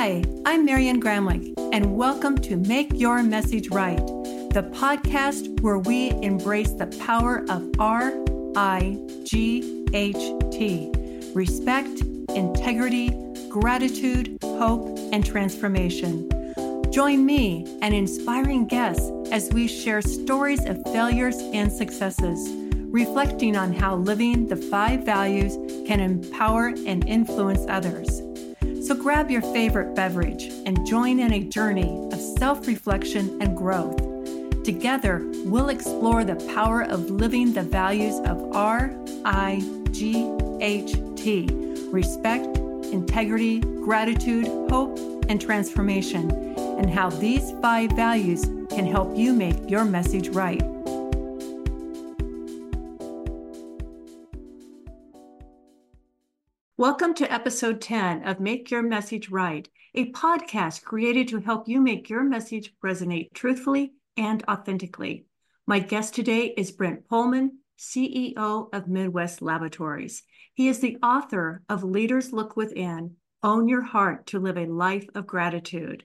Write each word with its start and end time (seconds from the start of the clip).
Hi, 0.00 0.22
I'm 0.46 0.64
Marian 0.64 1.02
Gramlich, 1.02 1.54
and 1.72 1.96
welcome 1.96 2.38
to 2.42 2.56
Make 2.56 2.92
Your 2.92 3.20
Message 3.20 3.68
Right, 3.70 3.96
the 3.96 4.70
podcast 4.72 5.60
where 5.60 5.80
we 5.80 6.10
embrace 6.22 6.70
the 6.70 6.86
power 7.04 7.44
of 7.50 7.68
R 7.80 8.12
I 8.54 8.96
G 9.24 9.84
H 9.92 10.14
T 10.52 10.92
respect, 11.34 12.00
integrity, 12.32 13.10
gratitude, 13.48 14.38
hope, 14.40 14.96
and 15.12 15.26
transformation. 15.26 16.30
Join 16.92 17.26
me 17.26 17.66
and 17.82 17.92
inspiring 17.92 18.68
guests 18.68 19.10
as 19.32 19.50
we 19.52 19.66
share 19.66 20.00
stories 20.00 20.64
of 20.64 20.80
failures 20.92 21.38
and 21.52 21.72
successes, 21.72 22.48
reflecting 22.92 23.56
on 23.56 23.72
how 23.72 23.96
living 23.96 24.46
the 24.46 24.54
five 24.54 25.00
values 25.00 25.56
can 25.88 25.98
empower 25.98 26.68
and 26.86 27.04
influence 27.08 27.66
others. 27.68 28.22
So 28.88 28.94
grab 28.94 29.30
your 29.30 29.42
favorite 29.42 29.94
beverage 29.94 30.44
and 30.64 30.86
join 30.86 31.20
in 31.20 31.34
a 31.34 31.40
journey 31.40 32.08
of 32.10 32.18
self 32.18 32.66
reflection 32.66 33.36
and 33.42 33.54
growth. 33.54 33.98
Together, 34.64 35.30
we'll 35.44 35.68
explore 35.68 36.24
the 36.24 36.36
power 36.54 36.84
of 36.84 37.10
living 37.10 37.52
the 37.52 37.64
values 37.64 38.18
of 38.20 38.56
R 38.56 38.98
I 39.26 39.62
G 39.90 40.34
H 40.62 40.94
T 41.16 41.50
respect, 41.90 42.46
integrity, 42.86 43.60
gratitude, 43.60 44.46
hope, 44.70 44.98
and 45.28 45.38
transformation, 45.38 46.30
and 46.56 46.88
how 46.88 47.10
these 47.10 47.52
five 47.60 47.92
values 47.92 48.46
can 48.70 48.86
help 48.86 49.14
you 49.14 49.34
make 49.34 49.68
your 49.68 49.84
message 49.84 50.30
right. 50.30 50.62
Welcome 56.78 57.14
to 57.14 57.32
episode 57.32 57.80
10 57.80 58.22
of 58.22 58.38
Make 58.38 58.70
Your 58.70 58.82
Message 58.82 59.30
Right, 59.30 59.68
a 59.96 60.12
podcast 60.12 60.84
created 60.84 61.26
to 61.26 61.40
help 61.40 61.66
you 61.66 61.80
make 61.80 62.08
your 62.08 62.22
message 62.22 62.72
resonate 62.84 63.34
truthfully 63.34 63.94
and 64.16 64.44
authentically. 64.48 65.24
My 65.66 65.80
guest 65.80 66.14
today 66.14 66.54
is 66.56 66.70
Brent 66.70 67.08
Pohlman, 67.08 67.48
CEO 67.76 68.72
of 68.72 68.86
Midwest 68.86 69.42
Laboratories. 69.42 70.22
He 70.54 70.68
is 70.68 70.78
the 70.78 70.98
author 71.02 71.64
of 71.68 71.82
Leaders 71.82 72.32
Look 72.32 72.56
Within 72.56 73.16
Own 73.42 73.68
Your 73.68 73.82
Heart 73.82 74.28
to 74.28 74.38
Live 74.38 74.56
a 74.56 74.66
Life 74.66 75.08
of 75.16 75.26
Gratitude. 75.26 76.04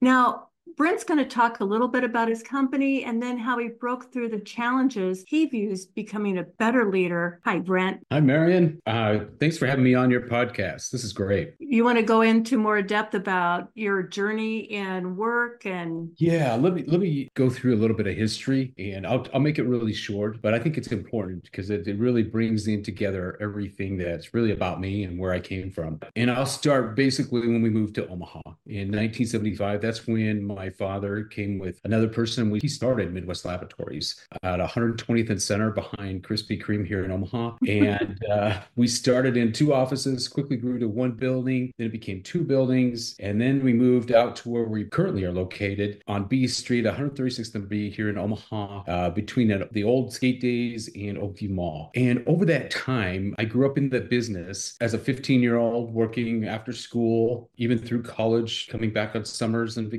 Now, 0.00 0.50
Brent's 0.76 1.04
going 1.04 1.18
to 1.18 1.24
talk 1.24 1.60
a 1.60 1.64
little 1.64 1.88
bit 1.88 2.04
about 2.04 2.28
his 2.28 2.42
company 2.42 3.04
and 3.04 3.22
then 3.22 3.38
how 3.38 3.56
he 3.58 3.68
broke 3.68 4.12
through 4.12 4.28
the 4.28 4.40
challenges 4.40 5.24
he 5.26 5.46
views 5.46 5.86
becoming 5.86 6.38
a 6.38 6.42
better 6.42 6.90
leader. 6.90 7.40
Hi, 7.44 7.58
Brent. 7.58 8.04
Hi, 8.10 8.20
Marian. 8.20 8.80
Uh, 8.84 9.20
thanks 9.40 9.56
for 9.56 9.66
having 9.66 9.84
me 9.84 9.94
on 9.94 10.10
your 10.10 10.22
podcast. 10.22 10.90
This 10.90 11.04
is 11.04 11.12
great. 11.12 11.54
You 11.58 11.84
want 11.84 11.98
to 11.98 12.02
go 12.02 12.20
into 12.20 12.58
more 12.58 12.82
depth 12.82 13.14
about 13.14 13.68
your 13.74 14.02
journey 14.02 14.58
in 14.58 15.16
work 15.16 15.64
and 15.64 16.10
yeah, 16.16 16.54
let 16.54 16.74
me 16.74 16.84
let 16.86 17.00
me 17.00 17.28
go 17.34 17.48
through 17.48 17.74
a 17.74 17.78
little 17.78 17.96
bit 17.96 18.06
of 18.06 18.16
history 18.16 18.74
and 18.76 19.06
I'll 19.06 19.26
I'll 19.32 19.40
make 19.40 19.58
it 19.58 19.64
really 19.64 19.94
short, 19.94 20.42
but 20.42 20.52
I 20.52 20.58
think 20.58 20.76
it's 20.76 20.88
important 20.88 21.44
because 21.44 21.70
it, 21.70 21.86
it 21.86 21.98
really 21.98 22.22
brings 22.22 22.66
in 22.66 22.82
together 22.82 23.38
everything 23.40 23.96
that's 23.96 24.34
really 24.34 24.52
about 24.52 24.80
me 24.80 25.04
and 25.04 25.18
where 25.18 25.32
I 25.32 25.40
came 25.40 25.70
from. 25.70 26.00
And 26.16 26.30
I'll 26.30 26.44
start 26.44 26.96
basically 26.96 27.40
when 27.40 27.62
we 27.62 27.70
moved 27.70 27.94
to 27.94 28.08
Omaha 28.08 28.40
in 28.66 28.88
1975. 28.88 29.80
That's 29.80 30.06
when 30.06 30.44
my 30.56 30.70
father 30.70 31.24
came 31.24 31.58
with 31.58 31.80
another 31.84 32.08
person. 32.08 32.50
We, 32.50 32.58
he 32.60 32.68
started 32.68 33.12
Midwest 33.12 33.44
Laboratories 33.44 34.26
at 34.42 34.58
120th 34.58 35.30
and 35.30 35.40
Center 35.40 35.70
behind 35.70 36.24
Krispy 36.24 36.60
Kreme 36.60 36.86
here 36.86 37.04
in 37.04 37.12
Omaha. 37.12 37.58
And 37.68 38.18
uh, 38.30 38.62
we 38.74 38.88
started 38.88 39.36
in 39.36 39.52
two 39.52 39.74
offices, 39.74 40.26
quickly 40.26 40.56
grew 40.56 40.78
to 40.78 40.88
one 40.88 41.12
building, 41.12 41.72
then 41.76 41.88
it 41.88 41.92
became 41.92 42.22
two 42.22 42.42
buildings. 42.42 43.16
And 43.20 43.38
then 43.38 43.62
we 43.62 43.74
moved 43.74 44.12
out 44.12 44.34
to 44.36 44.48
where 44.48 44.64
we 44.64 44.84
currently 44.84 45.24
are 45.24 45.32
located 45.32 46.02
on 46.08 46.24
B 46.24 46.46
Street, 46.46 46.86
136th 46.86 47.54
and 47.54 47.68
B 47.68 47.90
here 47.90 48.08
in 48.08 48.16
Omaha, 48.16 48.82
uh, 48.88 49.10
between 49.10 49.62
the 49.72 49.84
old 49.84 50.12
skate 50.12 50.40
days 50.40 50.88
and 50.96 51.18
Oakview 51.18 51.50
Mall. 51.50 51.90
And 51.94 52.24
over 52.26 52.46
that 52.46 52.70
time, 52.70 53.34
I 53.38 53.44
grew 53.44 53.68
up 53.68 53.76
in 53.76 53.90
the 53.90 54.00
business 54.00 54.76
as 54.80 54.94
a 54.94 54.98
15 54.98 55.42
year 55.42 55.56
old 55.58 55.92
working 55.92 56.46
after 56.46 56.72
school, 56.72 57.50
even 57.58 57.78
through 57.78 58.02
college, 58.02 58.68
coming 58.68 58.90
back 58.90 59.14
on 59.14 59.26
summers 59.26 59.76
and 59.76 59.90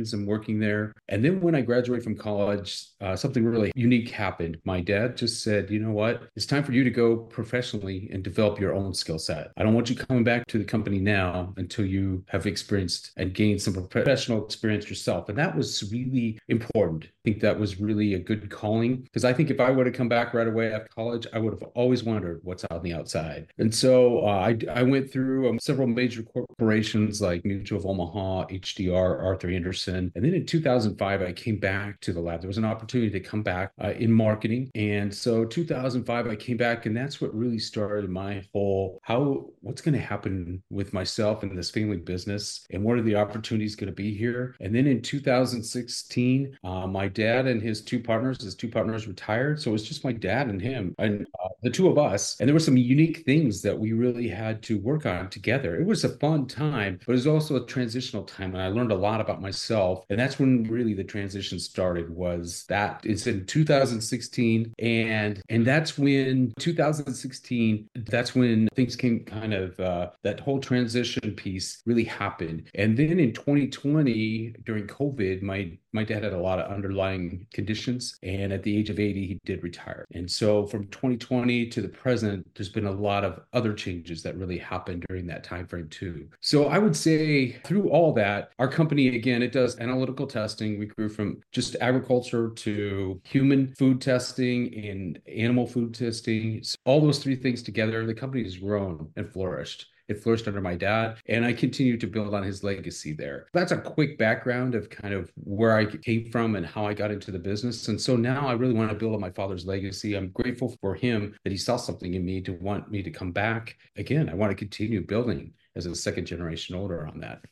vacations 0.00 0.14
and 0.14 0.26
working 0.26 0.58
there. 0.58 0.92
And 1.08 1.24
then 1.24 1.40
when 1.40 1.54
I 1.54 1.60
graduated 1.62 2.04
from 2.04 2.16
college, 2.16 2.86
uh, 3.00 3.16
something 3.16 3.44
really 3.44 3.72
unique 3.74 4.10
happened. 4.10 4.58
My 4.64 4.80
dad 4.80 5.16
just 5.16 5.42
said, 5.42 5.70
you 5.70 5.80
know 5.80 5.92
what? 5.92 6.22
It's 6.36 6.46
time 6.46 6.64
for 6.64 6.72
you 6.72 6.84
to 6.84 6.90
go 6.90 7.16
professionally 7.16 8.08
and 8.12 8.22
develop 8.22 8.60
your 8.60 8.74
own 8.74 8.94
skill 8.94 9.18
set. 9.18 9.50
I 9.56 9.62
don't 9.62 9.74
want 9.74 9.90
you 9.90 9.96
coming 9.96 10.24
back 10.24 10.46
to 10.48 10.58
the 10.58 10.64
company 10.64 10.98
now 10.98 11.52
until 11.56 11.84
you 11.84 12.24
have 12.28 12.46
experienced 12.46 13.12
and 13.16 13.34
gained 13.34 13.62
some 13.62 13.74
professional 13.88 14.44
experience 14.44 14.88
yourself. 14.88 15.28
And 15.28 15.38
that 15.38 15.56
was 15.56 15.90
really 15.90 16.38
important. 16.48 17.04
I 17.04 17.08
think 17.24 17.40
that 17.40 17.58
was 17.58 17.80
really 17.80 18.14
a 18.14 18.18
good 18.18 18.50
calling 18.50 19.02
because 19.02 19.24
I 19.24 19.32
think 19.32 19.50
if 19.50 19.60
I 19.60 19.70
would 19.70 19.86
have 19.86 19.94
come 19.94 20.08
back 20.08 20.34
right 20.34 20.46
away 20.46 20.72
after 20.72 20.88
college, 20.88 21.26
I 21.32 21.38
would 21.38 21.52
have 21.52 21.62
always 21.74 22.02
wondered 22.04 22.40
what's 22.42 22.64
on 22.70 22.82
the 22.82 22.94
outside. 22.94 23.46
And 23.58 23.74
so 23.74 24.26
uh, 24.26 24.50
I, 24.50 24.58
I 24.70 24.82
went 24.82 25.12
through 25.12 25.48
um, 25.48 25.58
several 25.58 25.86
major 25.86 26.22
corporations 26.22 27.20
like 27.20 27.44
Mutual 27.44 27.78
of 27.78 27.86
Omaha, 27.86 28.46
HDR, 28.46 29.22
Arthur 29.22 29.50
Andersen, 29.90 30.12
and 30.14 30.24
then 30.24 30.34
in 30.34 30.46
2005, 30.46 31.22
I 31.22 31.32
came 31.32 31.58
back 31.58 32.00
to 32.00 32.12
the 32.12 32.20
lab. 32.20 32.40
There 32.40 32.48
was 32.48 32.58
an 32.58 32.64
opportunity 32.64 33.10
to 33.10 33.20
come 33.20 33.42
back 33.42 33.72
uh, 33.82 33.92
in 33.92 34.12
marketing. 34.12 34.70
And 34.74 35.14
so 35.14 35.44
2005, 35.44 36.26
I 36.26 36.36
came 36.36 36.56
back, 36.56 36.86
and 36.86 36.96
that's 36.96 37.20
what 37.20 37.34
really 37.34 37.58
started 37.58 38.10
my 38.10 38.44
whole 38.52 39.00
how 39.02 39.50
what's 39.60 39.82
going 39.82 39.94
to 39.94 40.00
happen 40.00 40.62
with 40.70 40.92
myself 40.92 41.42
and 41.42 41.56
this 41.56 41.70
family 41.70 41.96
business, 41.96 42.66
and 42.70 42.82
what 42.82 42.98
are 42.98 43.02
the 43.02 43.16
opportunities 43.16 43.76
going 43.76 43.90
to 43.90 43.94
be 43.94 44.14
here. 44.14 44.56
And 44.60 44.74
then 44.74 44.86
in 44.86 45.02
2016, 45.02 46.58
uh, 46.64 46.86
my 46.86 47.08
dad 47.08 47.46
and 47.46 47.60
his 47.62 47.82
two 47.82 48.00
partners, 48.00 48.42
his 48.42 48.54
two 48.54 48.68
partners 48.68 49.06
retired. 49.06 49.60
So 49.60 49.70
it 49.70 49.72
was 49.72 49.88
just 49.88 50.04
my 50.04 50.12
dad 50.12 50.48
and 50.48 50.60
him, 50.60 50.94
and 50.98 51.26
uh, 51.42 51.48
the 51.62 51.70
two 51.70 51.88
of 51.88 51.98
us. 51.98 52.36
And 52.40 52.48
there 52.48 52.54
were 52.54 52.60
some 52.60 52.76
unique 52.76 53.24
things 53.24 53.62
that 53.62 53.78
we 53.78 53.92
really 53.92 54.28
had 54.28 54.62
to 54.62 54.78
work 54.78 55.06
on 55.06 55.28
together. 55.30 55.76
It 55.76 55.86
was 55.86 56.04
a 56.04 56.16
fun 56.18 56.46
time, 56.46 56.98
but 57.06 57.12
it 57.12 57.16
was 57.16 57.26
also 57.26 57.56
a 57.56 57.66
transitional 57.66 58.24
time, 58.24 58.54
and 58.54 58.62
I 58.62 58.68
learned 58.68 58.92
a 58.92 58.96
lot 58.96 59.20
about 59.20 59.42
myself 59.42 59.79
itself. 59.80 60.04
And 60.10 60.18
that's 60.18 60.38
when 60.38 60.64
really 60.64 60.94
the 60.94 61.04
transition 61.04 61.58
started 61.58 62.10
was 62.10 62.64
that 62.68 63.00
it's 63.04 63.26
in 63.26 63.46
2016. 63.46 64.74
And 64.78 65.42
and 65.48 65.66
that's 65.66 65.98
when 65.98 66.52
2016, 66.58 67.88
that's 67.94 68.34
when 68.34 68.68
things 68.74 68.96
came 68.96 69.24
kind 69.24 69.54
of 69.54 69.78
uh, 69.80 70.10
that 70.22 70.40
whole 70.40 70.60
transition 70.60 71.32
piece 71.32 71.82
really 71.86 72.04
happened. 72.04 72.68
And 72.74 72.96
then 72.96 73.18
in 73.18 73.32
2020, 73.32 74.54
during 74.64 74.86
COVID, 74.86 75.42
my 75.42 75.78
my 75.92 76.04
dad 76.04 76.22
had 76.22 76.32
a 76.32 76.38
lot 76.38 76.58
of 76.58 76.70
underlying 76.70 77.46
conditions 77.52 78.16
and 78.22 78.52
at 78.52 78.62
the 78.62 78.76
age 78.76 78.90
of 78.90 78.98
80 78.98 79.26
he 79.26 79.38
did 79.44 79.62
retire. 79.62 80.04
And 80.12 80.30
so 80.30 80.66
from 80.66 80.86
2020 80.88 81.66
to 81.68 81.82
the 81.82 81.88
present 81.88 82.46
there's 82.54 82.68
been 82.68 82.86
a 82.86 82.90
lot 82.90 83.24
of 83.24 83.40
other 83.52 83.72
changes 83.72 84.22
that 84.22 84.36
really 84.36 84.58
happened 84.58 85.04
during 85.08 85.26
that 85.26 85.44
time 85.44 85.66
frame 85.66 85.88
too. 85.88 86.28
So 86.40 86.66
i 86.66 86.78
would 86.78 86.96
say 86.96 87.52
through 87.64 87.90
all 87.90 88.12
that 88.14 88.50
our 88.58 88.68
company 88.68 89.16
again 89.16 89.42
it 89.42 89.52
does 89.52 89.78
analytical 89.78 90.26
testing. 90.26 90.78
We 90.78 90.86
grew 90.86 91.08
from 91.08 91.40
just 91.52 91.76
agriculture 91.80 92.50
to 92.50 93.20
human 93.24 93.74
food 93.74 94.00
testing 94.00 94.74
and 94.74 95.20
animal 95.26 95.66
food 95.66 95.94
testing. 95.94 96.62
So 96.62 96.76
all 96.84 97.00
those 97.00 97.18
three 97.18 97.36
things 97.36 97.62
together 97.62 98.06
the 98.06 98.14
company 98.14 98.44
has 98.44 98.56
grown 98.56 99.10
and 99.16 99.30
flourished 99.30 99.86
it 100.10 100.22
flourished 100.22 100.48
under 100.48 100.60
my 100.60 100.74
dad, 100.74 101.18
and 101.26 101.44
I 101.44 101.52
continue 101.52 101.96
to 101.96 102.06
build 102.06 102.34
on 102.34 102.42
his 102.42 102.64
legacy 102.64 103.12
there. 103.12 103.46
That's 103.52 103.72
a 103.72 103.78
quick 103.78 104.18
background 104.18 104.74
of 104.74 104.90
kind 104.90 105.14
of 105.14 105.30
where 105.36 105.76
I 105.76 105.86
came 105.86 106.30
from 106.30 106.56
and 106.56 106.66
how 106.66 106.84
I 106.84 106.94
got 106.94 107.12
into 107.12 107.30
the 107.30 107.38
business. 107.38 107.86
And 107.88 108.00
so 108.00 108.16
now 108.16 108.48
I 108.48 108.52
really 108.52 108.74
want 108.74 108.90
to 108.90 108.96
build 108.96 109.14
on 109.14 109.20
my 109.20 109.30
father's 109.30 109.66
legacy. 109.66 110.16
I'm 110.16 110.30
grateful 110.30 110.76
for 110.80 110.94
him 110.94 111.34
that 111.44 111.50
he 111.50 111.56
saw 111.56 111.76
something 111.76 112.14
in 112.14 112.24
me 112.24 112.40
to 112.42 112.52
want 112.52 112.90
me 112.90 113.02
to 113.02 113.10
come 113.10 113.30
back. 113.30 113.76
Again, 113.96 114.28
I 114.28 114.34
want 114.34 114.50
to 114.50 114.56
continue 114.56 115.06
building 115.06 115.52
as 115.76 115.86
a 115.86 115.94
second 115.94 116.26
generation 116.26 116.74
older 116.74 117.06
on 117.06 117.20
that. 117.20 117.44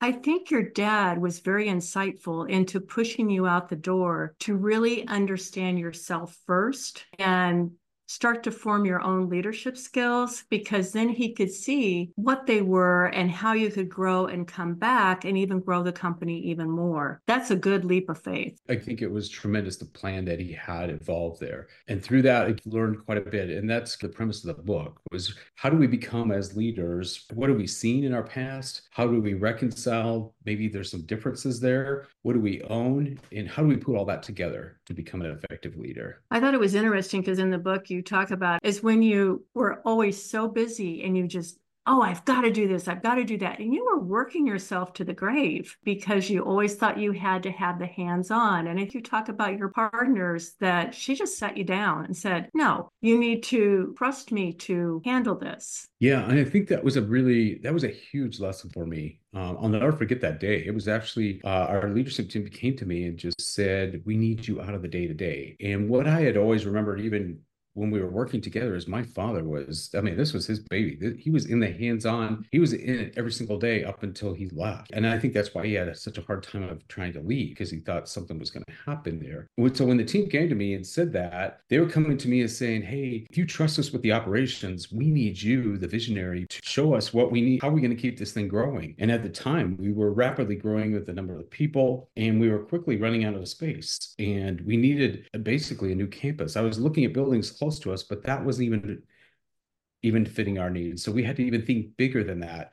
I 0.00 0.12
think 0.12 0.50
your 0.50 0.62
dad 0.62 1.18
was 1.18 1.40
very 1.40 1.66
insightful 1.66 2.48
into 2.48 2.80
pushing 2.80 3.30
you 3.30 3.46
out 3.46 3.68
the 3.68 3.76
door 3.76 4.36
to 4.40 4.54
really 4.54 5.08
understand 5.08 5.78
yourself 5.78 6.36
first 6.46 7.04
and 7.18 7.72
start 8.08 8.42
to 8.42 8.50
form 8.50 8.84
your 8.84 9.00
own 9.02 9.28
leadership 9.28 9.76
skills 9.76 10.44
because 10.48 10.92
then 10.92 11.08
he 11.08 11.32
could 11.32 11.52
see 11.52 12.10
what 12.16 12.46
they 12.46 12.62
were 12.62 13.06
and 13.06 13.30
how 13.30 13.52
you 13.52 13.70
could 13.70 13.88
grow 13.88 14.26
and 14.26 14.48
come 14.48 14.74
back 14.74 15.24
and 15.24 15.36
even 15.36 15.60
grow 15.60 15.82
the 15.82 15.92
company 15.92 16.38
even 16.40 16.68
more. 16.68 17.20
That's 17.26 17.50
a 17.50 17.56
good 17.56 17.84
leap 17.84 18.08
of 18.08 18.20
faith. 18.20 18.58
I 18.68 18.76
think 18.76 19.02
it 19.02 19.10
was 19.10 19.28
tremendous 19.28 19.76
the 19.76 19.84
plan 19.84 20.24
that 20.24 20.40
he 20.40 20.52
had 20.52 20.90
evolved 20.90 21.40
there. 21.40 21.68
And 21.86 22.02
through 22.02 22.22
that 22.22 22.46
I 22.46 22.54
learned 22.64 23.04
quite 23.04 23.18
a 23.18 23.30
bit. 23.30 23.50
And 23.50 23.68
that's 23.68 23.96
the 23.96 24.08
premise 24.08 24.44
of 24.44 24.56
the 24.56 24.62
book 24.62 25.00
was 25.12 25.34
how 25.54 25.68
do 25.68 25.76
we 25.76 25.86
become 25.86 26.32
as 26.32 26.56
leaders? 26.56 27.26
What 27.34 27.50
have 27.50 27.58
we 27.58 27.66
seen 27.66 28.04
in 28.04 28.14
our 28.14 28.22
past? 28.22 28.82
How 28.90 29.06
do 29.06 29.20
we 29.20 29.34
reconcile? 29.34 30.34
Maybe 30.48 30.66
there's 30.66 30.90
some 30.90 31.02
differences 31.02 31.60
there. 31.60 32.06
What 32.22 32.32
do 32.32 32.40
we 32.40 32.62
own? 32.62 33.20
And 33.32 33.46
how 33.46 33.60
do 33.60 33.68
we 33.68 33.76
put 33.76 33.96
all 33.96 34.06
that 34.06 34.22
together 34.22 34.80
to 34.86 34.94
become 34.94 35.20
an 35.20 35.30
effective 35.30 35.76
leader? 35.76 36.22
I 36.30 36.40
thought 36.40 36.54
it 36.54 36.60
was 36.60 36.74
interesting 36.74 37.20
because 37.20 37.38
in 37.38 37.50
the 37.50 37.58
book 37.58 37.90
you 37.90 38.00
talk 38.00 38.30
about 38.30 38.60
is 38.62 38.82
when 38.82 39.02
you 39.02 39.44
were 39.52 39.82
always 39.84 40.16
so 40.24 40.48
busy 40.48 41.04
and 41.04 41.14
you 41.14 41.28
just 41.28 41.58
oh, 41.88 42.02
I've 42.02 42.24
got 42.24 42.42
to 42.42 42.50
do 42.50 42.68
this, 42.68 42.86
I've 42.86 43.02
got 43.02 43.14
to 43.14 43.24
do 43.24 43.38
that. 43.38 43.58
And 43.58 43.72
you 43.72 43.84
were 43.84 43.98
working 43.98 44.46
yourself 44.46 44.92
to 44.94 45.04
the 45.04 45.14
grave 45.14 45.76
because 45.84 46.28
you 46.28 46.42
always 46.42 46.74
thought 46.74 46.98
you 46.98 47.12
had 47.12 47.42
to 47.44 47.50
have 47.50 47.78
the 47.78 47.86
hands 47.86 48.30
on. 48.30 48.66
And 48.66 48.78
if 48.78 48.94
you 48.94 49.02
talk 49.02 49.28
about 49.28 49.58
your 49.58 49.70
partners, 49.70 50.54
that 50.60 50.94
she 50.94 51.14
just 51.14 51.38
sat 51.38 51.56
you 51.56 51.64
down 51.64 52.04
and 52.04 52.16
said, 52.16 52.50
no, 52.54 52.90
you 53.00 53.18
need 53.18 53.42
to 53.44 53.94
trust 53.96 54.30
me 54.32 54.52
to 54.52 55.00
handle 55.04 55.36
this. 55.36 55.88
Yeah, 55.98 56.28
and 56.28 56.38
I 56.38 56.44
think 56.44 56.68
that 56.68 56.84
was 56.84 56.96
a 56.96 57.02
really 57.02 57.58
that 57.62 57.74
was 57.74 57.84
a 57.84 57.88
huge 57.88 58.38
lesson 58.38 58.70
for 58.70 58.86
me. 58.86 59.20
Um, 59.34 59.58
I'll 59.60 59.68
never 59.68 59.92
forget 59.92 60.20
that 60.20 60.40
day. 60.40 60.64
It 60.64 60.74
was 60.74 60.88
actually 60.88 61.40
uh, 61.44 61.66
our 61.66 61.90
leadership 61.90 62.30
team 62.30 62.46
came 62.48 62.76
to 62.76 62.86
me 62.86 63.04
and 63.04 63.16
just 63.16 63.40
said, 63.40 64.02
"We 64.04 64.16
need 64.16 64.46
you 64.46 64.60
out 64.60 64.74
of 64.74 64.82
the 64.82 64.88
day 64.88 65.06
to 65.06 65.14
day." 65.14 65.56
And 65.60 65.88
what 65.88 66.06
I 66.06 66.20
had 66.20 66.36
always 66.36 66.66
remembered, 66.66 67.00
even 67.00 67.40
when 67.74 67.90
we 67.90 68.00
were 68.00 68.10
working 68.10 68.40
together 68.40 68.74
as 68.74 68.88
my 68.88 69.02
father 69.02 69.44
was 69.44 69.90
i 69.96 70.00
mean 70.00 70.16
this 70.16 70.32
was 70.32 70.46
his 70.46 70.60
baby. 70.60 71.16
He 71.18 71.30
was 71.30 71.46
in 71.46 71.60
the 71.60 71.70
hands-on. 71.70 72.44
He 72.52 72.58
was 72.58 72.72
in 72.72 72.98
it 72.98 73.14
every 73.16 73.32
single 73.32 73.58
day 73.58 73.84
up 73.84 74.02
until 74.02 74.34
he 74.34 74.48
left. 74.50 74.90
And 74.92 75.06
i 75.06 75.18
think 75.18 75.34
that's 75.34 75.54
why 75.54 75.66
he 75.66 75.74
had 75.74 75.94
such 75.96 76.18
a 76.18 76.22
hard 76.22 76.42
time 76.42 76.62
of 76.62 76.86
trying 76.88 77.12
to 77.14 77.20
leave 77.20 77.50
because 77.50 77.70
he 77.70 77.80
thought 77.80 78.08
something 78.08 78.38
was 78.38 78.50
going 78.50 78.64
to 78.66 78.72
happen 78.86 79.18
there. 79.18 79.48
So 79.74 79.84
when 79.84 79.96
the 79.96 80.04
team 80.04 80.28
came 80.28 80.48
to 80.48 80.54
me 80.54 80.74
and 80.74 80.86
said 80.86 81.12
that 81.12 81.60
they 81.68 81.78
were 81.78 81.88
coming 81.88 82.16
to 82.18 82.28
me 82.28 82.40
and 82.40 82.50
saying 82.50 82.82
hey 82.82 83.26
if 83.30 83.36
you 83.36 83.46
trust 83.46 83.78
us 83.78 83.92
with 83.92 84.02
the 84.02 84.12
operations 84.12 84.90
we 84.92 85.10
need 85.10 85.40
you 85.40 85.78
the 85.78 85.88
visionary 85.88 86.46
to 86.46 86.58
show 86.62 86.94
us 86.94 87.14
what 87.14 87.30
we 87.30 87.40
need 87.40 87.62
how 87.62 87.68
are 87.68 87.72
we 87.72 87.80
going 87.80 87.94
to 87.94 88.02
keep 88.02 88.18
this 88.18 88.32
thing 88.32 88.48
growing? 88.48 88.94
And 88.98 89.10
at 89.10 89.22
the 89.22 89.28
time 89.28 89.76
we 89.78 89.92
were 89.92 90.12
rapidly 90.12 90.56
growing 90.56 90.92
with 90.92 91.06
the 91.06 91.12
number 91.12 91.38
of 91.38 91.50
people 91.50 92.08
and 92.16 92.40
we 92.40 92.48
were 92.48 92.60
quickly 92.60 92.96
running 92.96 93.24
out 93.24 93.34
of 93.34 93.48
space. 93.48 94.14
And 94.18 94.60
we 94.62 94.76
needed 94.76 95.26
basically 95.42 95.92
a 95.92 95.94
new 95.94 96.06
campus. 96.06 96.56
I 96.56 96.62
was 96.62 96.78
looking 96.78 97.04
at 97.04 97.12
buildings 97.12 97.57
close 97.58 97.78
to 97.80 97.92
us, 97.92 98.02
but 98.02 98.22
that 98.24 98.44
wasn't 98.44 98.66
even 98.66 99.02
even 100.02 100.24
fitting 100.24 100.58
our 100.58 100.70
needs. 100.70 101.02
So 101.02 101.10
we 101.10 101.24
had 101.24 101.36
to 101.36 101.44
even 101.44 101.62
think 101.62 101.96
bigger 101.96 102.22
than 102.22 102.40
that. 102.40 102.72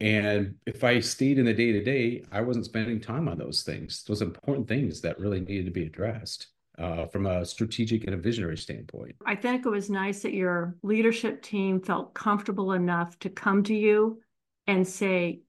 And 0.00 0.56
if 0.66 0.82
I 0.82 0.98
stayed 1.00 1.38
in 1.38 1.46
the 1.46 1.54
day 1.54 1.72
to 1.72 1.82
day, 1.82 2.24
I 2.32 2.40
wasn't 2.40 2.64
spending 2.64 3.00
time 3.00 3.28
on 3.28 3.38
those 3.38 3.62
things, 3.62 4.02
those 4.02 4.20
important 4.20 4.66
things 4.66 5.00
that 5.02 5.18
really 5.18 5.40
needed 5.40 5.66
to 5.66 5.70
be 5.70 5.86
addressed. 5.86 6.48
Uh, 6.78 7.06
from 7.06 7.24
a 7.24 7.42
strategic 7.42 8.04
and 8.04 8.12
a 8.12 8.18
visionary 8.18 8.58
standpoint. 8.58 9.16
I 9.24 9.34
think 9.34 9.64
it 9.64 9.70
was 9.70 9.88
nice 9.88 10.20
that 10.20 10.34
your 10.34 10.76
leadership 10.82 11.40
team 11.40 11.80
felt 11.80 12.12
comfortable 12.12 12.72
enough 12.72 13.18
to 13.20 13.30
come 13.30 13.62
to 13.62 13.74
you 13.74 14.20
and 14.66 14.86
say, 14.86 15.40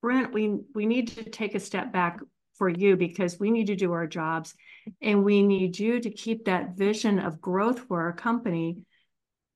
Brent, 0.00 0.32
we, 0.32 0.60
we 0.74 0.86
need 0.86 1.08
to 1.08 1.24
take 1.24 1.54
a 1.54 1.60
step 1.60 1.92
back 1.92 2.20
for 2.58 2.68
you 2.68 2.96
because 2.96 3.38
we 3.38 3.50
need 3.50 3.68
to 3.68 3.76
do 3.76 3.92
our 3.92 4.06
jobs 4.06 4.54
and 5.00 5.24
we 5.24 5.42
need 5.42 5.78
you 5.78 6.00
to 6.00 6.10
keep 6.10 6.44
that 6.44 6.76
vision 6.76 7.18
of 7.18 7.40
growth 7.40 7.80
for 7.80 8.02
our 8.02 8.12
company. 8.12 8.84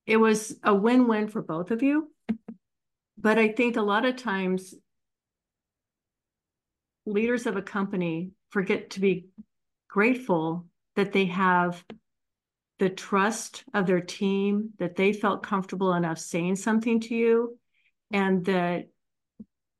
It 0.07 0.17
was 0.17 0.57
a 0.63 0.73
win 0.73 1.07
win 1.07 1.27
for 1.27 1.41
both 1.41 1.71
of 1.71 1.83
you. 1.83 2.11
But 3.17 3.37
I 3.37 3.49
think 3.49 3.77
a 3.77 3.81
lot 3.81 4.05
of 4.05 4.15
times 4.15 4.73
leaders 7.05 7.45
of 7.45 7.57
a 7.57 7.61
company 7.61 8.31
forget 8.49 8.91
to 8.91 8.99
be 8.99 9.27
grateful 9.89 10.65
that 10.95 11.11
they 11.13 11.25
have 11.25 11.83
the 12.79 12.89
trust 12.89 13.63
of 13.73 13.85
their 13.85 14.01
team, 14.01 14.71
that 14.79 14.95
they 14.95 15.13
felt 15.13 15.43
comfortable 15.43 15.93
enough 15.93 16.17
saying 16.17 16.55
something 16.55 16.99
to 17.01 17.15
you, 17.15 17.57
and 18.11 18.45
that 18.45 18.87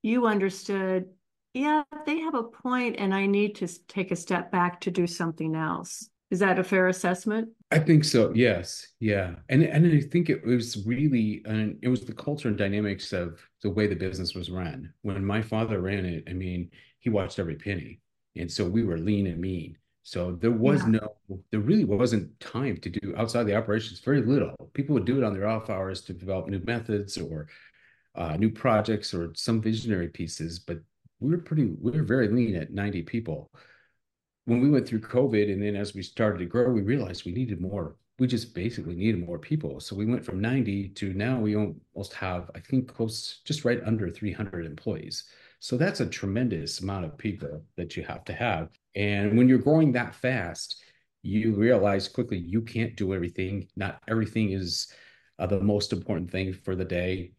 you 0.01 0.25
understood 0.25 1.05
yeah, 1.53 1.83
they 2.05 2.19
have 2.19 2.35
a 2.35 2.43
point, 2.43 2.95
and 2.97 3.13
I 3.13 3.25
need 3.25 3.55
to 3.55 3.67
take 3.87 4.11
a 4.11 4.15
step 4.15 4.51
back 4.51 4.81
to 4.81 4.91
do 4.91 5.07
something 5.07 5.55
else. 5.55 6.09
Is 6.31 6.39
that 6.39 6.57
a 6.57 6.63
fair 6.63 6.87
assessment? 6.87 7.49
I 7.69 7.77
think 7.77 8.03
so. 8.03 8.31
Yes. 8.33 8.87
Yeah. 8.99 9.35
And 9.49 9.61
and 9.61 9.85
I 9.85 10.01
think 10.01 10.31
it 10.31 10.43
was 10.43 10.83
really 10.83 11.43
and 11.45 11.77
it 11.83 11.89
was 11.89 12.05
the 12.05 12.13
culture 12.13 12.47
and 12.47 12.57
dynamics 12.57 13.13
of 13.13 13.39
the 13.61 13.69
way 13.69 13.85
the 13.85 13.95
business 13.95 14.33
was 14.33 14.49
run. 14.49 14.91
When 15.03 15.23
my 15.23 15.43
father 15.43 15.79
ran 15.79 16.05
it, 16.05 16.23
I 16.27 16.33
mean, 16.33 16.71
he 17.01 17.11
watched 17.11 17.37
every 17.37 17.55
penny. 17.55 17.99
And 18.35 18.51
so 18.51 18.67
we 18.67 18.83
were 18.83 18.97
lean 18.97 19.27
and 19.27 19.39
mean. 19.39 19.77
So 20.01 20.31
there 20.31 20.49
was 20.49 20.81
yeah. 20.81 20.99
no, 21.29 21.43
there 21.51 21.59
really 21.59 21.85
wasn't 21.85 22.39
time 22.39 22.77
to 22.77 22.89
do 22.89 23.13
outside 23.15 23.43
the 23.43 23.55
operations, 23.55 23.99
very 23.99 24.21
little. 24.21 24.55
People 24.73 24.95
would 24.95 25.05
do 25.05 25.19
it 25.19 25.23
on 25.23 25.33
their 25.33 25.47
off 25.47 25.69
hours 25.69 26.01
to 26.01 26.13
develop 26.13 26.47
new 26.47 26.63
methods 26.65 27.15
or 27.15 27.47
uh, 28.15 28.37
new 28.37 28.49
projects 28.49 29.13
or 29.13 29.31
some 29.35 29.61
visionary 29.61 30.07
pieces, 30.07 30.57
but 30.57 30.79
we 31.23 31.31
were 31.31 31.41
pretty 31.41 31.65
we 31.79 31.91
were 31.91 32.03
very 32.03 32.27
lean 32.27 32.55
at 32.55 32.73
90 32.73 33.03
people. 33.03 33.51
When 34.45 34.61
we 34.61 34.69
went 34.69 34.87
through 34.87 35.01
covid 35.01 35.51
and 35.51 35.63
then 35.63 35.75
as 35.75 35.93
we 35.95 36.03
started 36.03 36.39
to 36.39 36.45
grow 36.45 36.71
we 36.71 36.81
realized 36.81 37.25
we 37.25 37.31
needed 37.31 37.61
more 37.61 37.95
we 38.19 38.27
just 38.27 38.53
basically 38.53 38.95
needed 38.95 39.25
more 39.25 39.39
people. 39.39 39.79
So 39.79 39.95
we 39.95 40.05
went 40.05 40.23
from 40.23 40.39
90 40.39 40.89
to 40.89 41.13
now 41.13 41.39
we 41.39 41.55
almost 41.55 42.13
have 42.13 42.51
i 42.55 42.59
think 42.59 42.87
close 42.93 43.41
just 43.45 43.65
right 43.65 43.81
under 43.85 44.09
300 44.09 44.65
employees. 44.65 45.23
So 45.59 45.77
that's 45.77 46.01
a 46.01 46.05
tremendous 46.05 46.81
amount 46.81 47.05
of 47.05 47.17
people 47.17 47.63
that 47.77 47.95
you 47.95 48.03
have 48.03 48.25
to 48.25 48.33
have. 48.33 48.69
And 48.95 49.37
when 49.37 49.47
you're 49.47 49.57
growing 49.59 49.93
that 49.93 50.13
fast 50.13 50.83
you 51.23 51.55
realize 51.55 52.09
quickly 52.09 52.37
you 52.37 52.61
can't 52.61 52.95
do 52.95 53.13
everything. 53.13 53.67
Not 53.75 54.03
everything 54.07 54.51
is 54.51 54.93
uh, 55.39 55.47
the 55.47 55.61
most 55.61 55.93
important 55.93 56.29
thing 56.29 56.53
for 56.53 56.75
the 56.75 56.85
day. 56.85 57.31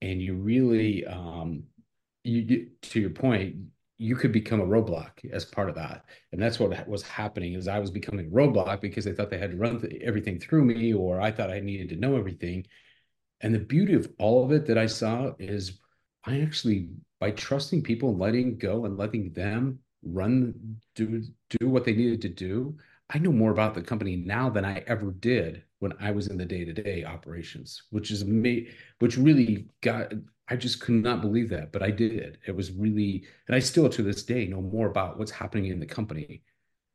And 0.00 0.20
you 0.20 0.34
really 0.34 1.06
um, 1.06 1.64
you 2.28 2.68
to 2.82 3.00
your 3.00 3.10
point 3.10 3.56
you 4.00 4.14
could 4.14 4.30
become 4.30 4.60
a 4.60 4.66
roadblock 4.66 5.10
as 5.32 5.44
part 5.44 5.68
of 5.68 5.74
that. 5.74 6.04
And 6.30 6.40
that's 6.40 6.60
what 6.60 6.88
was 6.88 7.02
happening 7.02 7.54
is 7.54 7.66
i 7.68 7.78
was 7.78 7.90
becoming 7.90 8.26
a 8.26 8.30
roadblock 8.30 8.80
because 8.80 9.04
they 9.04 9.12
thought 9.12 9.30
they 9.30 9.38
had 9.38 9.50
to 9.50 9.56
run 9.56 9.80
th- 9.80 10.00
everything 10.02 10.38
through 10.38 10.64
me 10.64 10.94
or 10.94 11.20
i 11.20 11.30
thought 11.30 11.50
i 11.50 11.60
needed 11.60 11.88
to 11.90 11.96
know 11.96 12.16
everything. 12.16 12.66
And 13.40 13.54
the 13.54 13.60
beauty 13.60 13.94
of 13.94 14.08
all 14.18 14.44
of 14.44 14.52
it 14.52 14.66
that 14.66 14.78
i 14.78 14.86
saw 14.86 15.32
is 15.38 15.78
i 16.24 16.40
actually 16.40 16.90
by 17.20 17.32
trusting 17.32 17.82
people 17.82 18.10
and 18.10 18.18
letting 18.18 18.56
go 18.56 18.84
and 18.84 18.96
letting 18.96 19.32
them 19.32 19.80
run 20.02 20.54
do 20.94 21.22
do 21.58 21.68
what 21.68 21.84
they 21.84 21.92
needed 21.92 22.22
to 22.22 22.28
do 22.28 22.76
i 23.10 23.18
know 23.18 23.32
more 23.32 23.50
about 23.50 23.74
the 23.74 23.82
company 23.82 24.14
now 24.14 24.48
than 24.48 24.64
i 24.64 24.82
ever 24.86 25.10
did 25.10 25.64
when 25.80 25.92
i 26.00 26.12
was 26.12 26.28
in 26.28 26.36
the 26.36 26.44
day-to-day 26.44 27.04
operations 27.04 27.82
which 27.90 28.12
is 28.12 28.24
me 28.24 28.68
which 29.00 29.18
really 29.18 29.66
got 29.80 30.12
I 30.50 30.56
just 30.56 30.80
could 30.80 30.94
not 30.94 31.20
believe 31.20 31.48
that, 31.50 31.72
but 31.72 31.82
I 31.82 31.90
did. 31.90 32.38
It 32.46 32.56
was 32.56 32.72
really, 32.72 33.26
and 33.46 33.54
I 33.54 33.58
still 33.58 33.88
to 33.88 34.02
this 34.02 34.22
day 34.22 34.46
know 34.46 34.62
more 34.62 34.88
about 34.88 35.18
what's 35.18 35.30
happening 35.30 35.66
in 35.66 35.78
the 35.78 35.86
company 35.86 36.42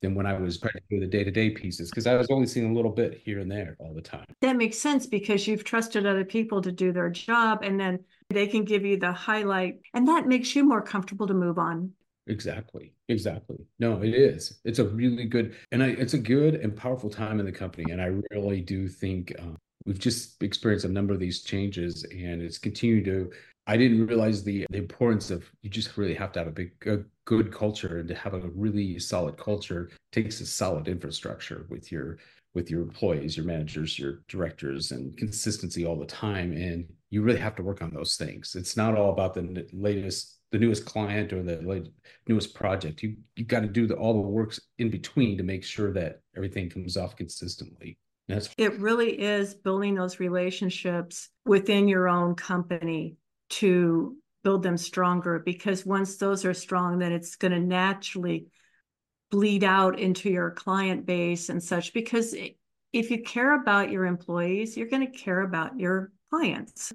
than 0.01 0.15
when 0.15 0.25
I 0.25 0.33
was 0.33 0.59
trying 0.59 0.73
to 0.73 0.81
do 0.89 0.99
the 0.99 1.07
day 1.07 1.23
to 1.23 1.31
day 1.31 1.49
pieces 1.49 1.89
because 1.89 2.07
I 2.07 2.15
was 2.15 2.27
only 2.29 2.45
seeing 2.45 2.69
a 2.69 2.73
little 2.73 2.91
bit 2.91 3.21
here 3.23 3.39
and 3.39 3.49
there 3.49 3.75
all 3.79 3.93
the 3.93 4.01
time. 4.01 4.25
That 4.41 4.57
makes 4.57 4.77
sense 4.77 5.05
because 5.05 5.47
you've 5.47 5.63
trusted 5.63 6.05
other 6.05 6.25
people 6.25 6.61
to 6.61 6.71
do 6.71 6.91
their 6.91 7.09
job 7.09 7.63
and 7.63 7.79
then 7.79 7.99
they 8.29 8.47
can 8.47 8.65
give 8.65 8.85
you 8.85 8.97
the 8.97 9.11
highlight, 9.11 9.79
and 9.93 10.07
that 10.07 10.27
makes 10.27 10.55
you 10.55 10.65
more 10.65 10.81
comfortable 10.81 11.27
to 11.27 11.33
move 11.33 11.57
on. 11.57 11.91
Exactly. 12.27 12.93
Exactly. 13.09 13.57
No, 13.79 14.01
it 14.01 14.13
is. 14.13 14.59
It's 14.63 14.79
a 14.79 14.85
really 14.85 15.25
good, 15.25 15.55
and 15.71 15.83
I, 15.83 15.87
it's 15.87 16.13
a 16.13 16.17
good 16.17 16.55
and 16.55 16.75
powerful 16.75 17.09
time 17.09 17.39
in 17.39 17.45
the 17.45 17.51
company. 17.51 17.91
And 17.91 18.01
I 18.01 18.11
really 18.31 18.61
do 18.61 18.87
think 18.87 19.33
um, 19.39 19.57
we've 19.85 19.99
just 19.99 20.41
experienced 20.43 20.85
a 20.85 20.89
number 20.89 21.13
of 21.13 21.19
these 21.19 21.41
changes 21.41 22.03
and 22.11 22.41
it's 22.41 22.57
continued 22.57 23.05
to 23.05 23.31
i 23.67 23.77
didn't 23.77 24.05
realize 24.07 24.43
the 24.43 24.65
the 24.69 24.77
importance 24.77 25.31
of 25.31 25.43
you 25.61 25.69
just 25.69 25.97
really 25.97 26.13
have 26.13 26.31
to 26.31 26.39
have 26.39 26.47
a 26.47 26.51
big 26.51 26.71
a 26.85 26.99
good 27.25 27.51
culture 27.51 27.99
and 27.99 28.07
to 28.07 28.15
have 28.15 28.33
a 28.33 28.49
really 28.55 28.99
solid 28.99 29.37
culture 29.37 29.89
takes 30.11 30.41
a 30.41 30.45
solid 30.45 30.87
infrastructure 30.87 31.65
with 31.69 31.91
your 31.91 32.17
with 32.53 32.69
your 32.69 32.81
employees 32.81 33.37
your 33.37 33.45
managers 33.45 33.97
your 33.97 34.21
directors 34.27 34.91
and 34.91 35.17
consistency 35.17 35.85
all 35.85 35.97
the 35.97 36.05
time 36.05 36.51
and 36.53 36.85
you 37.13 37.21
really 37.21 37.39
have 37.39 37.55
to 37.55 37.61
work 37.61 37.83
on 37.83 37.93
those 37.93 38.15
things. 38.15 38.55
It's 38.55 38.75
not 38.75 38.97
all 38.97 39.11
about 39.11 39.35
the 39.35 39.67
latest 39.71 40.39
the 40.51 40.57
newest 40.57 40.83
client 40.83 41.31
or 41.31 41.43
the 41.43 41.87
newest 42.27 42.55
project. 42.55 43.03
You 43.03 43.17
you 43.35 43.45
got 43.45 43.59
to 43.59 43.67
do 43.67 43.85
the, 43.85 43.93
all 43.93 44.13
the 44.13 44.27
works 44.27 44.59
in 44.79 44.89
between 44.89 45.37
to 45.37 45.43
make 45.43 45.63
sure 45.63 45.93
that 45.93 46.21
everything 46.35 46.71
comes 46.71 46.97
off 46.97 47.15
consistently 47.15 47.99
that's 48.27 48.49
it 48.57 48.79
really 48.79 49.19
is 49.21 49.53
building 49.53 49.95
those 49.95 50.19
relationships 50.19 51.29
within 51.45 51.87
your 51.87 52.07
own 52.07 52.35
company 52.35 53.17
to 53.49 54.15
build 54.43 54.63
them 54.63 54.77
stronger 54.77 55.39
because 55.39 55.85
once 55.85 56.17
those 56.17 56.45
are 56.45 56.53
strong, 56.53 56.99
then 56.99 57.11
it's 57.11 57.35
going 57.35 57.51
to 57.51 57.59
naturally 57.59 58.47
bleed 59.31 59.63
out 59.63 59.99
into 59.99 60.29
your 60.29 60.51
client 60.51 61.05
base 61.05 61.49
and 61.49 61.63
such. 61.63 61.93
Because 61.93 62.35
if 62.93 63.11
you 63.11 63.23
care 63.23 63.59
about 63.59 63.91
your 63.91 64.05
employees, 64.05 64.77
you're 64.77 64.89
going 64.89 65.05
to 65.05 65.17
care 65.17 65.41
about 65.41 65.79
your 65.79 66.11
clients. 66.29 66.93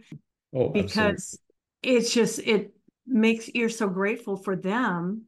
Oh, 0.54 0.68
because 0.70 1.38
absolutely. 1.82 1.98
it's 1.98 2.12
just, 2.12 2.38
it 2.40 2.72
makes 3.06 3.50
you're 3.54 3.68
so 3.68 3.88
grateful 3.88 4.36
for 4.36 4.56
them 4.56 5.24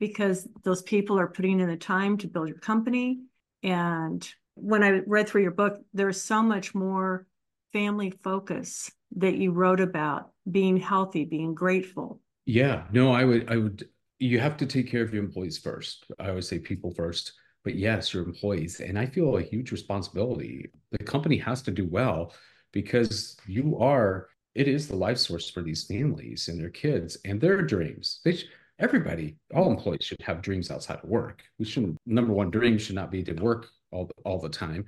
because 0.00 0.46
those 0.62 0.82
people 0.82 1.18
are 1.18 1.26
putting 1.26 1.60
in 1.60 1.68
the 1.68 1.76
time 1.76 2.16
to 2.18 2.28
build 2.28 2.48
your 2.48 2.58
company 2.58 3.20
and 3.62 4.28
when 4.54 4.82
I 4.82 5.00
read 5.06 5.28
through 5.28 5.42
your 5.42 5.50
book, 5.50 5.80
there's 5.92 6.20
so 6.22 6.42
much 6.42 6.74
more 6.74 7.26
family 7.72 8.12
focus 8.22 8.90
that 9.16 9.34
you 9.34 9.52
wrote 9.52 9.80
about 9.80 10.30
being 10.50 10.76
healthy, 10.76 11.24
being 11.24 11.54
grateful. 11.54 12.20
Yeah, 12.46 12.84
no, 12.92 13.12
I 13.12 13.24
would, 13.24 13.50
I 13.50 13.56
would, 13.56 13.88
you 14.18 14.38
have 14.38 14.56
to 14.58 14.66
take 14.66 14.90
care 14.90 15.02
of 15.02 15.12
your 15.12 15.24
employees 15.24 15.58
first. 15.58 16.04
I 16.18 16.28
always 16.28 16.48
say 16.48 16.58
people 16.58 16.92
first, 16.92 17.32
but 17.64 17.74
yes, 17.74 18.12
your 18.12 18.24
employees. 18.24 18.80
And 18.80 18.98
I 18.98 19.06
feel 19.06 19.36
a 19.36 19.42
huge 19.42 19.72
responsibility. 19.72 20.70
The 20.90 21.04
company 21.04 21.38
has 21.38 21.62
to 21.62 21.70
do 21.70 21.88
well 21.88 22.32
because 22.72 23.36
you 23.46 23.78
are 23.78 24.28
it 24.54 24.68
is 24.68 24.86
the 24.86 24.96
life 24.96 25.18
source 25.18 25.50
for 25.50 25.62
these 25.62 25.84
families 25.84 26.48
and 26.48 26.60
their 26.60 26.70
kids 26.70 27.18
and 27.24 27.40
their 27.40 27.60
dreams. 27.62 28.20
They 28.24 28.36
sh- 28.36 28.46
everybody, 28.78 29.36
all 29.52 29.70
employees 29.70 30.04
should 30.04 30.22
have 30.22 30.42
dreams 30.42 30.70
outside 30.70 30.98
of 31.02 31.08
work. 31.08 31.42
We 31.58 31.64
shouldn't. 31.64 31.98
Number 32.06 32.32
one 32.32 32.50
dream 32.50 32.78
should 32.78 32.94
not 32.94 33.10
be 33.10 33.22
to 33.24 33.32
work 33.32 33.68
all 33.94 34.10
all 34.24 34.40
the 34.40 34.48
time, 34.48 34.84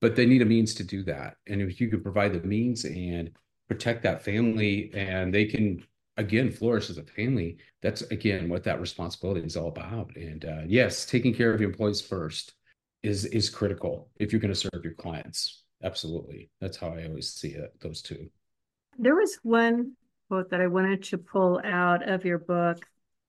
but 0.00 0.14
they 0.14 0.26
need 0.26 0.42
a 0.42 0.46
means 0.46 0.74
to 0.74 0.84
do 0.84 1.02
that. 1.04 1.36
And 1.48 1.60
if 1.62 1.80
you 1.80 1.88
can 1.88 2.02
provide 2.02 2.32
the 2.32 2.46
means 2.46 2.84
and 2.84 3.30
protect 3.68 4.02
that 4.02 4.22
family, 4.22 4.90
and 4.94 5.32
they 5.32 5.46
can 5.46 5.82
again 6.16 6.50
flourish 6.50 6.90
as 6.90 6.98
a 6.98 7.04
family, 7.04 7.56
that's 7.82 8.02
again 8.02 8.48
what 8.48 8.64
that 8.64 8.80
responsibility 8.80 9.40
is 9.40 9.56
all 9.56 9.68
about. 9.68 10.14
And 10.16 10.44
uh, 10.44 10.62
yes, 10.66 11.06
taking 11.06 11.34
care 11.34 11.52
of 11.52 11.60
your 11.60 11.70
employees 11.70 12.00
first 12.00 12.54
is 13.02 13.24
is 13.24 13.48
critical 13.48 14.10
if 14.18 14.32
you're 14.32 14.40
going 14.40 14.54
to 14.54 14.60
serve 14.60 14.84
your 14.84 14.94
clients. 14.94 15.64
Absolutely, 15.82 16.50
that's 16.60 16.76
how 16.76 16.88
I 16.88 17.06
always 17.06 17.30
see 17.32 17.50
it. 17.50 17.72
Those 17.80 18.02
two. 18.02 18.28
There 18.98 19.14
was 19.14 19.38
one 19.42 19.92
quote 20.28 20.50
that 20.50 20.60
I 20.60 20.66
wanted 20.66 21.02
to 21.04 21.18
pull 21.18 21.60
out 21.64 22.08
of 22.08 22.24
your 22.24 22.38
book, 22.38 22.84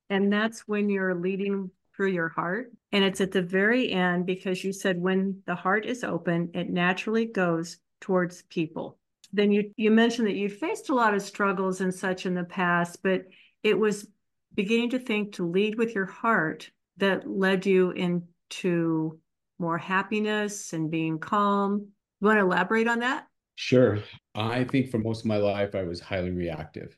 and 0.09 0.31
that's 0.31 0.67
when 0.67 0.89
you're 0.89 1.15
leading 1.15 1.71
through 2.01 2.11
your 2.11 2.29
heart. 2.29 2.71
And 2.91 3.03
it's 3.03 3.21
at 3.21 3.31
the 3.31 3.43
very 3.43 3.91
end 3.91 4.25
because 4.25 4.63
you 4.63 4.73
said 4.73 4.99
when 4.99 5.39
the 5.45 5.53
heart 5.53 5.85
is 5.85 6.03
open, 6.03 6.49
it 6.55 6.67
naturally 6.67 7.25
goes 7.25 7.77
towards 7.99 8.41
people. 8.41 8.97
Then 9.31 9.51
you 9.51 9.71
you 9.77 9.91
mentioned 9.91 10.27
that 10.27 10.35
you 10.35 10.49
faced 10.49 10.89
a 10.89 10.95
lot 10.95 11.13
of 11.13 11.21
struggles 11.21 11.79
and 11.79 11.93
such 11.93 12.25
in 12.25 12.33
the 12.33 12.43
past, 12.43 13.03
but 13.03 13.25
it 13.61 13.77
was 13.77 14.07
beginning 14.55 14.89
to 14.89 14.99
think 14.99 15.33
to 15.33 15.47
lead 15.47 15.77
with 15.77 15.93
your 15.93 16.07
heart 16.07 16.71
that 16.97 17.29
led 17.29 17.67
you 17.67 17.91
into 17.91 19.19
more 19.59 19.77
happiness 19.77 20.73
and 20.73 20.89
being 20.89 21.19
calm. 21.19 21.87
You 22.19 22.27
want 22.27 22.39
to 22.39 22.45
elaborate 22.45 22.87
on 22.87 23.01
that? 23.01 23.27
Sure. 23.57 23.99
I 24.33 24.63
think 24.63 24.89
for 24.89 24.97
most 24.97 25.19
of 25.19 25.27
my 25.27 25.37
life, 25.37 25.75
I 25.75 25.83
was 25.83 25.99
highly 25.99 26.31
reactive. 26.31 26.97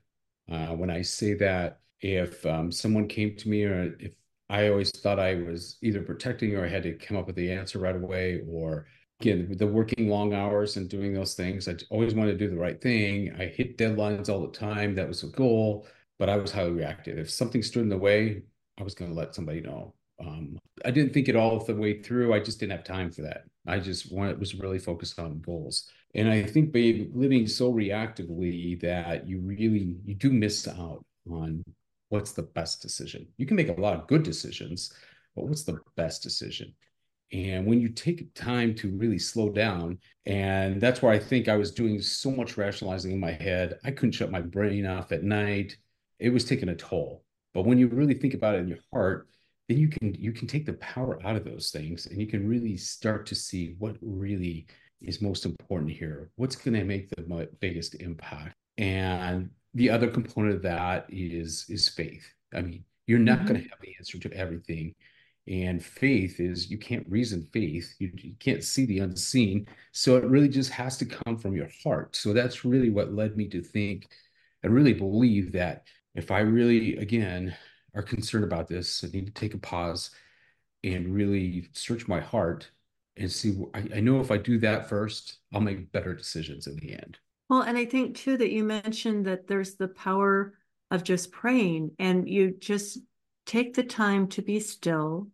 Uh, 0.50 0.68
when 0.68 0.90
I 0.90 1.02
say 1.02 1.34
that, 1.34 1.82
if 2.00 2.46
um, 2.46 2.72
someone 2.72 3.10
came 3.10 3.36
to 3.36 3.50
me 3.50 3.66
or 3.66 3.98
if 4.00 4.14
I 4.50 4.70
always 4.70 4.92
thought 4.92 5.20
I 5.20 5.36
was 5.36 5.78
either 5.82 6.02
protecting 6.02 6.56
or 6.56 6.66
I 6.66 6.70
had 6.70 6.84
to 6.84 6.94
come 6.94 7.18
up 7.18 7.28
with 7.28 7.36
the 7.36 7.52
answer 7.52 7.80
right 7.80 7.96
away, 7.96 8.42
or 8.48 8.86
again, 9.20 9.56
the 9.58 9.68
working 9.68 10.10
long 10.10 10.34
hours 10.34 10.78
and 10.78 10.90
doing 10.90 11.14
those 11.14 11.34
things, 11.34 11.68
I 11.68 11.76
always 11.90 12.14
wanted 12.14 12.34
to 12.34 12.38
do 12.38 12.50
the 12.50 12.60
right 12.60 12.80
thing. 12.80 13.34
I 13.40 13.46
hit 13.46 13.78
deadlines 13.78 14.30
all 14.30 14.42
the 14.42 14.58
time. 14.58 14.96
That 14.96 15.08
was 15.08 15.24
a 15.24 15.28
goal, 15.28 15.88
but 16.20 16.30
I 16.30 16.38
was 16.38 16.52
highly 16.52 16.72
reactive. 16.72 17.18
If 17.18 17.30
something 17.30 17.64
stood 17.64 17.84
in 17.84 17.90
the 17.90 17.98
way, 17.98 18.44
I 18.80 18.84
was 18.84 18.96
going 18.96 19.12
to 19.12 19.18
let 19.18 19.36
somebody 19.36 19.62
know. 19.62 19.94
Um, 20.20 20.58
I 20.86 20.92
didn't 20.92 21.14
think 21.14 21.30
it 21.30 21.36
all 21.36 21.64
the 21.64 21.76
way 21.76 22.02
through. 22.02 22.34
I 22.34 22.40
just 22.40 22.60
didn't 22.60 22.74
have 22.74 22.84
time 22.84 23.12
for 23.12 23.22
that. 23.24 23.44
I 23.66 23.80
just 23.80 24.12
wanted, 24.12 24.40
was 24.40 24.56
really 24.56 24.80
focused 24.80 25.20
on 25.20 25.42
goals. 25.42 25.90
And 26.16 26.30
I 26.30 26.44
think 26.44 26.72
by 26.72 27.08
living 27.14 27.48
so 27.48 27.74
reactively 27.74 28.80
that 28.82 29.28
you 29.28 29.40
really 29.40 29.98
you 30.06 30.16
do 30.16 30.32
miss 30.32 30.68
out 30.68 31.04
on 31.30 31.64
what's 32.14 32.32
the 32.32 32.44
best 32.44 32.80
decision. 32.80 33.28
You 33.38 33.48
can 33.48 33.58
make 33.58 33.70
a 33.70 33.82
lot 33.82 33.96
of 33.96 34.06
good 34.06 34.22
decisions, 34.22 34.94
but 35.36 35.48
what's 35.48 35.64
the 35.64 35.80
best 35.96 36.22
decision? 36.22 36.72
And 37.32 37.66
when 37.66 37.82
you 37.82 37.90
take 37.90 38.32
time 38.36 38.76
to 38.76 38.96
really 38.96 39.18
slow 39.18 39.50
down, 39.50 39.98
and 40.28 40.80
that's 40.80 41.02
where 41.02 41.12
I 41.12 41.18
think 41.18 41.48
I 41.48 41.58
was 41.58 41.72
doing 41.72 42.00
so 42.00 42.30
much 42.30 42.56
rationalizing 42.56 43.12
in 43.12 43.20
my 43.20 43.32
head, 43.32 43.80
I 43.84 43.90
couldn't 43.90 44.12
shut 44.12 44.30
my 44.30 44.42
brain 44.42 44.86
off 44.86 45.12
at 45.12 45.24
night. 45.24 45.76
It 46.20 46.30
was 46.30 46.46
taking 46.46 46.70
a 46.70 46.76
toll. 46.76 47.24
But 47.52 47.66
when 47.66 47.80
you 47.80 47.88
really 47.88 48.14
think 48.14 48.36
about 48.36 48.54
it 48.54 48.60
in 48.60 48.68
your 48.68 48.84
heart, 48.94 49.28
then 49.68 49.80
you 49.80 49.88
can 49.88 50.14
you 50.14 50.34
can 50.34 50.48
take 50.48 50.68
the 50.68 50.74
power 50.74 51.20
out 51.26 51.36
of 51.36 51.46
those 51.46 51.72
things 51.72 52.06
and 52.06 52.22
you 52.22 52.28
can 52.28 52.48
really 52.48 52.78
start 52.78 53.26
to 53.26 53.34
see 53.34 53.74
what 53.80 53.96
really 54.02 54.68
is 55.02 55.22
most 55.22 55.46
important 55.46 55.92
here 55.92 56.30
what's 56.36 56.56
going 56.56 56.74
to 56.74 56.84
make 56.84 57.10
the 57.10 57.50
biggest 57.62 57.96
impact 57.96 58.54
and 58.78 59.50
the 59.74 59.90
other 59.90 60.08
component 60.08 60.56
of 60.56 60.62
that 60.62 61.06
is 61.10 61.66
is 61.70 61.90
faith 61.90 62.34
i 62.54 62.62
mean 62.62 62.84
you're 63.08 63.20
not 63.20 63.40
mm-hmm. 63.40 63.48
going 63.48 63.64
to 63.64 63.70
have 63.70 63.80
the 63.82 63.96
answer 63.98 64.18
to 64.18 64.32
everything 64.34 64.94
and 65.48 65.84
faith 65.84 66.40
is 66.40 66.72
you 66.72 66.78
can't 66.78 67.06
reason 67.10 67.48
faith 67.52 67.94
you, 68.00 68.10
you 68.16 68.34
can't 68.40 68.64
see 68.64 68.86
the 68.86 69.00
unseen 69.00 69.68
so 69.92 70.16
it 70.16 70.24
really 70.24 70.48
just 70.48 70.72
has 70.72 70.98
to 70.98 71.06
come 71.06 71.38
from 71.38 71.56
your 71.56 71.68
heart 71.84 72.16
so 72.16 72.32
that's 72.32 72.64
really 72.64 72.90
what 72.90 73.14
led 73.14 73.36
me 73.36 73.48
to 73.48 73.62
think 73.62 74.08
and 74.64 74.74
really 74.74 74.94
believe 74.94 75.52
that 75.52 75.84
if 76.16 76.32
i 76.32 76.40
really 76.40 76.96
again 76.98 77.54
are 77.96 78.04
concerned 78.04 78.44
about 78.44 78.68
this, 78.68 79.04
I 79.04 79.08
need 79.08 79.26
to 79.28 79.34
take 79.34 79.54
a 79.54 79.60
pause 79.60 80.12
and 80.84 81.14
really 81.14 81.70
search 81.74 82.08
my 82.08 82.20
heart 82.20 82.70
and 83.18 83.32
see. 83.32 83.56
I, 83.74 83.84
I 83.96 84.00
know 84.00 84.20
if 84.20 84.32
I 84.32 84.38
do 84.38 84.58
that 84.60 84.90
first, 84.90 85.38
I'll 85.54 85.62
make 85.62 85.92
better 85.92 86.14
decisions 86.14 86.68
in 86.68 86.76
the 86.78 86.94
end. 86.94 87.18
Well, 87.54 87.62
and 87.62 87.78
I 87.78 87.86
think 87.86 88.18
too 88.18 88.36
that 88.36 88.52
you 88.52 88.64
mentioned 88.64 89.28
that 89.28 89.46
there's 89.46 89.76
the 89.76 89.88
power 89.88 90.56
of 90.90 91.04
just 91.04 91.32
praying 91.32 91.92
and 92.00 92.28
you 92.28 92.56
just 92.58 92.98
take 93.46 93.76
the 93.76 93.84
time 93.84 94.28
to 94.30 94.42
be 94.42 94.60
still, 94.60 95.28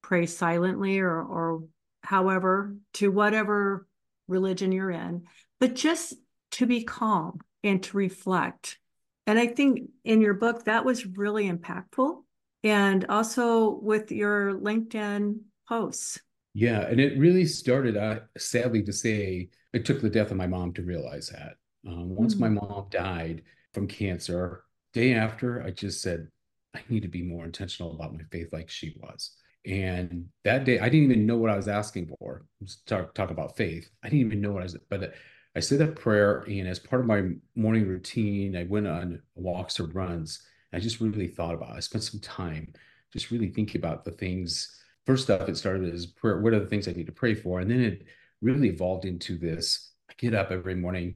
pray 0.00 0.24
silently 0.24 0.98
or 0.98 1.20
or 1.22 1.64
however 2.02 2.74
to 2.94 3.10
whatever 3.10 3.86
religion 4.28 4.72
you're 4.72 4.90
in, 4.90 5.24
but 5.60 5.74
just 5.74 6.14
to 6.52 6.64
be 6.64 6.84
calm 6.84 7.40
and 7.62 7.82
to 7.82 7.98
reflect 7.98 8.78
and 9.26 9.38
I 9.38 9.48
think 9.48 9.90
in 10.04 10.22
your 10.22 10.32
book, 10.32 10.64
that 10.64 10.86
was 10.86 11.04
really 11.04 11.50
impactful. 11.50 12.22
And 12.64 13.04
also 13.10 13.68
with 13.68 14.10
your 14.10 14.54
LinkedIn 14.54 15.40
posts. 15.68 16.18
Yeah. 16.54 16.80
And 16.80 16.98
it 16.98 17.18
really 17.18 17.44
started, 17.44 17.98
uh, 17.98 18.20
sadly 18.38 18.82
to 18.84 18.92
say, 18.94 19.50
it 19.72 19.84
took 19.84 20.00
the 20.00 20.10
death 20.10 20.30
of 20.30 20.36
my 20.36 20.46
mom 20.46 20.72
to 20.74 20.82
realize 20.82 21.28
that. 21.28 21.54
Um, 21.86 22.14
once 22.14 22.34
mm-hmm. 22.34 22.54
my 22.54 22.60
mom 22.60 22.86
died 22.90 23.42
from 23.72 23.86
cancer, 23.86 24.64
day 24.92 25.14
after, 25.14 25.62
I 25.62 25.70
just 25.70 26.02
said, 26.02 26.28
I 26.74 26.80
need 26.88 27.02
to 27.02 27.08
be 27.08 27.22
more 27.22 27.44
intentional 27.44 27.94
about 27.94 28.14
my 28.14 28.22
faith 28.30 28.52
like 28.52 28.70
she 28.70 28.96
was. 29.00 29.32
And 29.66 30.26
that 30.44 30.64
day, 30.64 30.78
I 30.78 30.88
didn't 30.88 31.10
even 31.10 31.26
know 31.26 31.36
what 31.36 31.50
I 31.50 31.56
was 31.56 31.68
asking 31.68 32.10
for. 32.18 32.44
Talk, 32.86 33.14
talk 33.14 33.30
about 33.30 33.56
faith. 33.56 33.90
I 34.02 34.08
didn't 34.08 34.26
even 34.26 34.40
know 34.40 34.52
what 34.52 34.62
I 34.62 34.64
was, 34.64 34.76
but 34.88 35.14
I 35.54 35.60
said 35.60 35.80
that 35.80 35.96
prayer, 35.96 36.44
and 36.46 36.68
as 36.68 36.78
part 36.78 37.00
of 37.00 37.06
my 37.06 37.30
morning 37.54 37.86
routine, 37.86 38.56
I 38.56 38.64
went 38.64 38.86
on 38.86 39.20
walks 39.34 39.80
or 39.80 39.86
runs. 39.86 40.42
I 40.72 40.78
just 40.78 41.00
really 41.00 41.26
thought 41.26 41.54
about. 41.54 41.70
It. 41.70 41.76
I 41.76 41.80
spent 41.80 42.04
some 42.04 42.20
time 42.20 42.72
just 43.12 43.30
really 43.30 43.48
thinking 43.48 43.80
about 43.80 44.04
the 44.04 44.12
things. 44.12 44.80
First 45.06 45.30
up, 45.30 45.48
it 45.48 45.56
started 45.56 45.92
as 45.92 46.06
prayer. 46.06 46.40
What 46.40 46.52
are 46.52 46.60
the 46.60 46.66
things 46.66 46.86
I 46.86 46.92
need 46.92 47.06
to 47.06 47.12
pray 47.12 47.34
for? 47.34 47.60
And 47.60 47.70
then 47.70 47.80
it 47.80 48.04
really 48.40 48.68
evolved 48.68 49.04
into 49.04 49.36
this. 49.38 49.92
I 50.10 50.14
get 50.16 50.34
up 50.34 50.50
every 50.50 50.74
morning. 50.74 51.14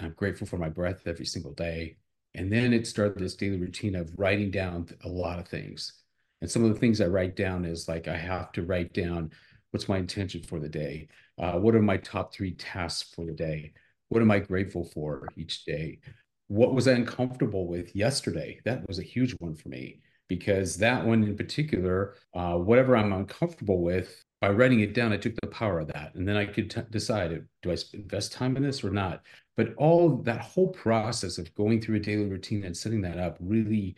I'm 0.00 0.12
grateful 0.12 0.46
for 0.46 0.56
my 0.56 0.68
breath 0.68 1.06
every 1.06 1.26
single 1.26 1.52
day. 1.52 1.96
And 2.34 2.50
then 2.50 2.72
it 2.72 2.86
started 2.86 3.18
this 3.18 3.34
daily 3.34 3.58
routine 3.58 3.96
of 3.96 4.12
writing 4.16 4.50
down 4.50 4.88
a 5.04 5.08
lot 5.08 5.38
of 5.38 5.48
things. 5.48 5.92
And 6.40 6.50
some 6.50 6.64
of 6.64 6.72
the 6.72 6.78
things 6.78 7.00
I 7.00 7.06
write 7.06 7.36
down 7.36 7.64
is 7.64 7.88
like 7.88 8.08
I 8.08 8.16
have 8.16 8.52
to 8.52 8.62
write 8.62 8.92
down 8.94 9.30
what's 9.72 9.88
my 9.88 9.98
intention 9.98 10.42
for 10.42 10.58
the 10.58 10.68
day 10.68 11.08
uh, 11.40 11.52
what 11.52 11.74
are 11.74 11.82
my 11.82 11.96
top 11.96 12.34
three 12.34 12.52
tasks 12.52 13.14
for 13.14 13.24
the 13.24 13.32
day? 13.32 13.72
What 14.08 14.20
am 14.20 14.30
I 14.30 14.40
grateful 14.40 14.84
for 14.84 15.26
each 15.36 15.64
day? 15.64 16.00
What 16.48 16.74
was 16.74 16.86
I 16.86 16.92
uncomfortable 16.92 17.66
with 17.66 17.96
yesterday? 17.96 18.60
That 18.64 18.86
was 18.86 18.98
a 18.98 19.04
huge 19.04 19.32
one 19.38 19.54
for 19.54 19.70
me 19.70 20.00
because 20.28 20.76
that 20.76 21.04
one 21.04 21.24
in 21.24 21.36
particular, 21.36 22.14
uh, 22.34 22.56
whatever 22.56 22.96
I'm 22.96 23.12
uncomfortable 23.12 23.80
with, 23.82 24.22
by 24.40 24.48
writing 24.48 24.80
it 24.80 24.94
down, 24.94 25.12
I 25.12 25.18
took 25.18 25.34
the 25.40 25.48
power 25.48 25.80
of 25.80 25.88
that. 25.88 26.14
And 26.14 26.26
then 26.26 26.36
I 26.36 26.46
could 26.46 26.86
decide 26.90 27.46
do 27.62 27.70
I 27.70 27.76
invest 27.92 28.32
time 28.32 28.56
in 28.56 28.62
this 28.62 28.82
or 28.82 28.90
not? 28.90 29.22
But 29.56 29.74
all 29.76 30.16
that 30.22 30.40
whole 30.40 30.68
process 30.68 31.36
of 31.38 31.54
going 31.54 31.80
through 31.80 31.96
a 31.96 32.00
daily 32.00 32.26
routine 32.26 32.64
and 32.64 32.76
setting 32.76 33.02
that 33.02 33.18
up 33.18 33.36
really 33.40 33.96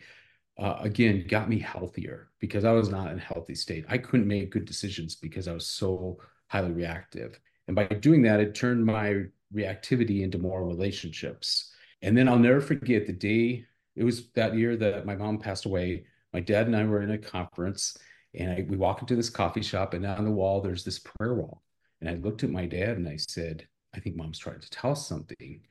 uh, 0.59 0.77
again 0.81 1.25
got 1.27 1.49
me 1.49 1.59
healthier 1.59 2.29
because 2.39 2.65
I 2.65 2.71
was 2.71 2.89
not 2.89 3.11
in 3.11 3.17
a 3.17 3.21
healthy 3.21 3.55
state. 3.55 3.85
I 3.87 3.97
couldn't 3.97 4.27
make 4.27 4.51
good 4.51 4.65
decisions 4.65 5.15
because 5.15 5.47
I 5.47 5.53
was 5.53 5.65
so 5.65 6.19
highly 6.47 6.71
reactive. 6.71 7.39
And 7.67 7.75
by 7.75 7.85
doing 7.85 8.21
that, 8.23 8.39
it 8.39 8.53
turned 8.53 8.85
my 8.85 9.23
reactivity 9.55 10.21
into 10.21 10.37
more 10.37 10.65
relationships. 10.65 11.71
And 12.01 12.17
then 12.17 12.27
I'll 12.27 12.37
never 12.37 12.59
forget 12.59 13.07
the 13.07 13.13
day 13.13 13.65
it 13.95 14.03
was 14.03 14.29
that 14.31 14.55
year 14.55 14.75
that 14.77 15.05
my 15.05 15.15
mom 15.15 15.37
passed 15.37 15.65
away. 15.65 16.05
My 16.33 16.39
dad 16.39 16.65
and 16.67 16.75
I 16.75 16.83
were 16.83 17.01
in 17.01 17.11
a 17.11 17.17
conference, 17.17 17.97
and 18.35 18.51
I, 18.51 18.65
we 18.67 18.77
walk 18.77 19.01
into 19.01 19.15
this 19.15 19.29
coffee 19.29 19.61
shop, 19.61 19.93
and 19.93 20.05
on 20.05 20.25
the 20.25 20.31
wall 20.31 20.61
there's 20.61 20.83
this 20.83 20.99
prayer 20.99 21.33
wall. 21.33 21.63
And 22.01 22.09
I 22.09 22.15
looked 22.15 22.43
at 22.43 22.49
my 22.49 22.65
dad 22.65 22.97
and 22.97 23.07
I 23.07 23.17
said, 23.17 23.67
"I 23.95 23.99
think 23.99 24.15
mom's 24.15 24.39
trying 24.39 24.59
to 24.59 24.69
tell 24.69 24.91
us 24.91 25.07
something." 25.07 25.61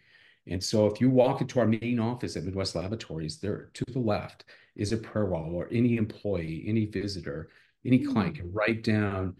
And 0.47 0.63
so, 0.63 0.87
if 0.87 1.01
you 1.01 1.11
walk 1.11 1.41
into 1.41 1.61
our 1.61 1.67
main 1.67 2.01
office 2.01 2.37
at 2.37 2.45
Midwest 2.45 2.75
Laboratories, 2.75 3.39
there 3.39 3.71
to 3.75 3.85
the 3.89 3.99
left 3.99 4.45
is 4.75 4.93
a 4.93 4.97
prayer 4.97 5.27
wall, 5.27 5.55
or 5.55 5.69
any 5.71 5.97
employee, 5.97 6.65
any 6.67 6.87
visitor, 6.87 7.51
any 7.85 7.99
hmm. 7.99 8.13
client 8.13 8.37
can 8.37 8.53
write 8.53 8.83
down 8.83 9.37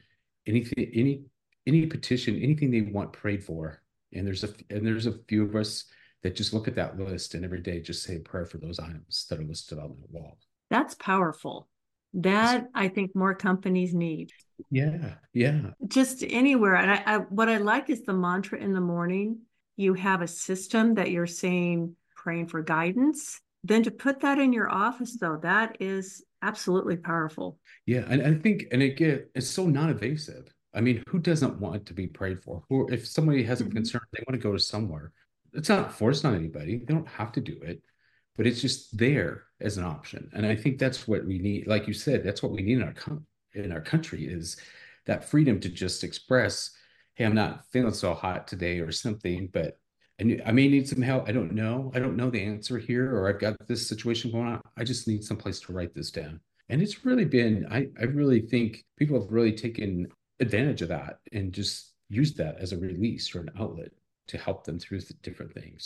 anything, 0.47 0.91
any 0.95 1.25
any 1.67 1.87
petition, 1.87 2.41
anything 2.41 2.71
they 2.71 2.83
want 2.83 3.13
prayed 3.13 3.45
for. 3.45 3.83
And 4.13 4.27
there's 4.27 4.45
a 4.45 4.51
and 4.71 4.87
there's 4.87 5.07
a 5.07 5.19
few 5.29 5.45
of 5.45 5.57
us 5.57 5.85
that 6.23 6.37
just 6.37 6.53
look 6.53 6.69
at 6.69 6.77
that 6.77 6.99
list 6.99 7.35
and 7.35 7.45
every 7.45 7.61
day 7.61 7.81
just 7.81 8.05
say 8.05 8.17
a 8.17 8.21
prayer 8.21 8.47
for 8.47 8.59
those 8.59 8.79
items 8.79 9.27
that 9.29 9.41
are 9.41 9.45
listed 9.45 9.79
on 9.79 9.89
the 9.89 10.19
wall. 10.19 10.39
That's 10.71 10.95
powerful. 10.95 11.69
That 12.15 12.69
I 12.75 12.89
think 12.89 13.15
more 13.15 13.35
companies 13.35 13.95
need. 13.95 14.33
Yeah, 14.71 15.15
yeah. 15.33 15.71
Just 15.87 16.23
anywhere. 16.29 16.75
And 16.77 16.91
I, 16.91 17.03
I 17.07 17.17
what 17.19 17.49
I 17.49 17.57
like 17.59 17.91
is 17.91 18.03
the 18.03 18.13
mantra 18.13 18.59
in 18.59 18.73
the 18.73 18.81
morning. 18.81 19.41
You 19.77 19.95
have 19.95 20.23
a 20.23 20.29
system 20.29 20.95
that 20.95 21.11
you're 21.11 21.27
saying 21.27 21.97
praying 22.15 22.49
for 22.49 22.63
guidance. 22.63 23.41
Then 23.65 23.83
to 23.85 23.91
put 23.91 24.21
that 24.21 24.39
in 24.39 24.53
your 24.53 24.71
office, 24.71 25.17
though, 25.19 25.39
that 25.43 25.77
is 25.81 26.25
absolutely 26.43 26.97
powerful. 26.97 27.59
Yeah. 27.87 28.05
And 28.09 28.23
I 28.23 28.35
think, 28.35 28.67
and 28.73 28.83
again, 28.83 29.27
it's 29.35 29.49
so 29.49 29.67
non 29.67 29.91
invasive. 29.91 30.53
I 30.75 30.81
mean, 30.81 31.03
who 31.09 31.19
doesn't 31.19 31.61
want 31.61 31.87
to 31.87 31.95
be 31.95 32.07
prayed 32.07 32.43
for? 32.43 32.65
Who, 32.69 32.89
if 32.91 33.07
somebody 33.07 33.43
has 33.45 33.61
a 33.61 33.65
mm-hmm. 33.65 33.75
concern, 33.75 34.01
they 34.13 34.25
want 34.27 34.41
to 34.41 34.43
go 34.43 34.53
to 34.53 34.59
somewhere. 34.59 35.13
It's 35.53 35.69
not 35.69 35.93
forced 35.93 36.25
on 36.25 36.35
anybody. 36.35 36.79
They 36.79 36.95
don't 36.95 37.09
have 37.09 37.33
to 37.33 37.41
do 37.41 37.59
it, 37.63 37.83
but 38.37 38.47
it's 38.47 38.61
just 38.61 38.97
there 38.97 39.45
as 39.61 39.77
an 39.77 39.85
option. 39.85 40.31
And 40.35 40.47
I 40.47 40.57
think 40.57 40.79
that's 40.79 41.07
what 41.07 41.25
we 41.25 41.39
need. 41.39 41.67
Like 41.67 41.87
you 41.87 41.95
said, 41.95 42.25
that's 42.25 42.43
what 42.43 42.53
we 42.53 42.63
need 42.63 42.79
in 42.79 42.83
our 42.83 42.95
in 43.55 43.73
our 43.73 43.81
country 43.81 44.27
is 44.27 44.57
that 45.07 45.29
freedom 45.29 45.61
to 45.61 45.69
just 45.69 46.05
express, 46.05 46.71
"Hey, 47.15 47.25
I'm 47.25 47.35
not 47.35 47.67
feeling 47.71 47.93
so 47.95 48.15
hot 48.15 48.49
today," 48.49 48.81
or 48.81 48.93
something, 48.93 49.49
but 49.53 49.79
I, 50.21 50.39
I 50.47 50.53
may 50.53 50.69
need 50.69 50.89
some 50.89 51.03
help. 51.03 51.29
I 51.29 51.33
don't 51.33 51.53
know. 51.53 51.91
I 51.95 51.99
don't 51.99 52.17
know 52.17 52.31
the 52.31 52.43
answer 52.43 52.79
here, 52.79 53.15
or 53.15 53.29
I've 53.29 53.41
got 53.41 53.57
this 53.67 53.87
situation 53.87 54.31
going 54.31 54.47
on. 54.47 54.61
I 54.77 54.85
just 54.85 55.09
need 55.09 55.25
some 55.25 55.37
place 55.37 55.61
to 55.61 55.73
write 55.73 55.95
this 55.95 56.11
down. 56.11 56.41
And 56.69 56.81
it's 56.81 57.05
really 57.05 57.25
been, 57.25 57.67
I, 57.71 57.89
I 58.01 58.05
really 58.05 58.41
think 58.41 58.85
people 58.99 59.21
have 59.21 59.31
really 59.31 59.53
taken 59.53 60.09
advantage 60.41 60.83
of 60.83 60.89
that 60.89 61.19
and 61.33 61.53
just 61.53 61.93
used 62.09 62.37
that 62.39 62.57
as 62.59 62.73
a 62.73 62.79
release 62.79 63.35
or 63.35 63.41
an 63.41 63.51
outlet 63.59 63.91
to 64.29 64.39
help 64.39 64.65
them 64.65 64.79
through 64.79 65.01
the 65.01 65.15
different 65.23 65.53
things. 65.53 65.85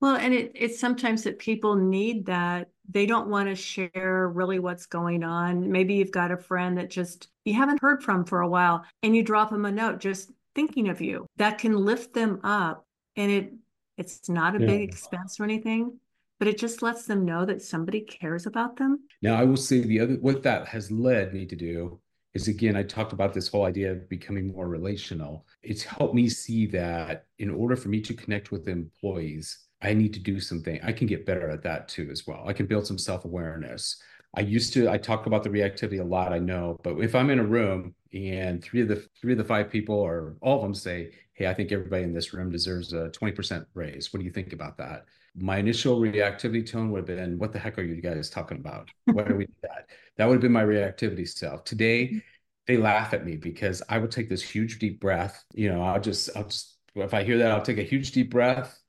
Well, 0.00 0.16
and 0.16 0.32
it, 0.32 0.52
it's 0.54 0.80
sometimes 0.80 1.24
that 1.24 1.38
people 1.38 1.76
need 1.76 2.26
that. 2.26 2.68
They 2.88 3.06
don't 3.06 3.28
want 3.28 3.48
to 3.48 3.54
share 3.54 4.28
really 4.28 4.58
what's 4.58 4.86
going 4.86 5.22
on. 5.22 5.70
Maybe 5.70 5.94
you've 5.94 6.10
got 6.10 6.32
a 6.32 6.36
friend 6.36 6.78
that 6.78 6.90
just 6.90 7.28
you 7.44 7.54
haven't 7.54 7.80
heard 7.80 8.02
from 8.02 8.24
for 8.24 8.40
a 8.40 8.48
while 8.48 8.84
and 9.02 9.14
you 9.14 9.22
drop 9.22 9.50
them 9.50 9.64
a 9.64 9.70
note 9.70 10.00
just 10.00 10.32
thinking 10.54 10.88
of 10.88 11.00
you. 11.00 11.26
That 11.36 11.58
can 11.58 11.76
lift 11.76 12.14
them 12.14 12.40
up 12.42 12.86
and 13.16 13.30
it 13.30 13.52
it's 13.98 14.28
not 14.30 14.56
a 14.56 14.60
yeah. 14.60 14.66
big 14.66 14.88
expense 14.88 15.38
or 15.38 15.44
anything, 15.44 15.98
but 16.38 16.48
it 16.48 16.58
just 16.58 16.80
lets 16.80 17.04
them 17.04 17.26
know 17.26 17.44
that 17.44 17.60
somebody 17.60 18.00
cares 18.00 18.46
about 18.46 18.76
them. 18.76 19.00
Now, 19.20 19.34
I 19.36 19.44
will 19.44 19.58
say 19.58 19.80
the 19.80 20.00
other 20.00 20.14
what 20.14 20.42
that 20.44 20.66
has 20.68 20.90
led 20.90 21.34
me 21.34 21.44
to 21.46 21.54
do 21.54 22.00
is 22.32 22.48
again, 22.48 22.76
I 22.76 22.82
talked 22.82 23.12
about 23.12 23.34
this 23.34 23.48
whole 23.48 23.64
idea 23.64 23.92
of 23.92 24.08
becoming 24.08 24.52
more 24.52 24.68
relational. 24.68 25.46
It's 25.62 25.82
helped 25.82 26.14
me 26.14 26.28
see 26.28 26.66
that 26.66 27.26
in 27.38 27.50
order 27.50 27.76
for 27.76 27.88
me 27.88 28.00
to 28.02 28.14
connect 28.14 28.50
with 28.50 28.68
employees, 28.68 29.66
I 29.82 29.94
need 29.94 30.12
to 30.14 30.20
do 30.20 30.40
something. 30.40 30.78
I 30.82 30.92
can 30.92 31.06
get 31.06 31.26
better 31.26 31.48
at 31.50 31.62
that 31.62 31.88
too, 31.88 32.08
as 32.10 32.26
well. 32.26 32.44
I 32.46 32.52
can 32.52 32.66
build 32.66 32.86
some 32.86 32.98
self 32.98 33.24
awareness. 33.24 34.00
I 34.34 34.40
used 34.40 34.72
to, 34.74 34.88
I 34.88 34.98
talk 34.98 35.26
about 35.26 35.42
the 35.42 35.50
reactivity 35.50 36.00
a 36.00 36.04
lot, 36.04 36.32
I 36.32 36.38
know, 36.38 36.78
but 36.84 36.98
if 36.98 37.14
I'm 37.16 37.30
in 37.30 37.40
a 37.40 37.44
room 37.44 37.94
and 38.12 38.62
three 38.62 38.82
of 38.82 38.88
the 38.88 39.04
three 39.20 39.32
of 39.32 39.38
the 39.38 39.44
five 39.44 39.70
people 39.70 39.96
or 39.96 40.36
all 40.40 40.56
of 40.56 40.62
them 40.62 40.74
say, 40.74 41.12
Hey, 41.34 41.46
I 41.48 41.54
think 41.54 41.72
everybody 41.72 42.04
in 42.04 42.12
this 42.12 42.34
room 42.34 42.50
deserves 42.50 42.92
a 42.92 43.08
20% 43.10 43.64
raise. 43.74 44.12
What 44.12 44.20
do 44.20 44.26
you 44.26 44.30
think 44.30 44.52
about 44.52 44.76
that? 44.76 45.06
My 45.34 45.56
initial 45.56 45.98
reactivity 45.98 46.68
tone 46.68 46.90
would 46.90 46.98
have 46.98 47.06
been, 47.06 47.38
What 47.38 47.52
the 47.52 47.58
heck 47.58 47.78
are 47.78 47.82
you 47.82 48.00
guys 48.00 48.30
talking 48.30 48.58
about? 48.58 48.88
Why 49.06 49.24
do 49.24 49.34
we 49.34 49.46
do 49.46 49.52
that? 49.62 49.86
That 50.16 50.26
would 50.26 50.34
have 50.34 50.42
been 50.42 50.52
my 50.52 50.64
reactivity 50.64 51.26
self. 51.26 51.64
Today, 51.64 52.22
they 52.66 52.76
laugh 52.76 53.14
at 53.14 53.24
me 53.24 53.36
because 53.36 53.82
I 53.88 53.98
would 53.98 54.10
take 54.10 54.28
this 54.28 54.42
huge 54.42 54.78
deep 54.78 55.00
breath. 55.00 55.42
You 55.54 55.72
know, 55.72 55.82
I'll 55.82 56.00
just, 56.00 56.30
I'll 56.36 56.44
just, 56.44 56.76
if 56.94 57.14
I 57.14 57.24
hear 57.24 57.38
that, 57.38 57.50
I'll 57.50 57.62
take 57.62 57.78
a 57.78 57.82
huge 57.82 58.12
deep 58.12 58.30
breath 58.30 58.79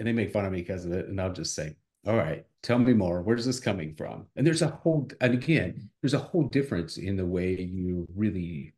and 0.00 0.08
they 0.08 0.12
make 0.12 0.32
fun 0.32 0.44
of 0.44 0.50
me 0.50 0.62
because 0.62 0.84
of 0.84 0.92
it. 0.92 1.06
And 1.06 1.20
I'll 1.20 1.32
just 1.32 1.54
say, 1.54 1.76
all 2.04 2.16
right, 2.16 2.44
tell 2.62 2.80
me 2.80 2.92
more. 2.92 3.22
Where's 3.22 3.46
this 3.46 3.60
coming 3.60 3.94
from? 3.94 4.26
And 4.34 4.44
there's 4.44 4.62
a 4.62 4.68
whole, 4.68 5.08
and 5.20 5.34
again, 5.34 5.88
there's 6.02 6.14
a 6.14 6.18
whole 6.18 6.48
difference 6.48 6.96
in 6.96 7.16
the 7.16 7.26
way 7.26 7.54
you 7.60 8.08
really 8.16 8.74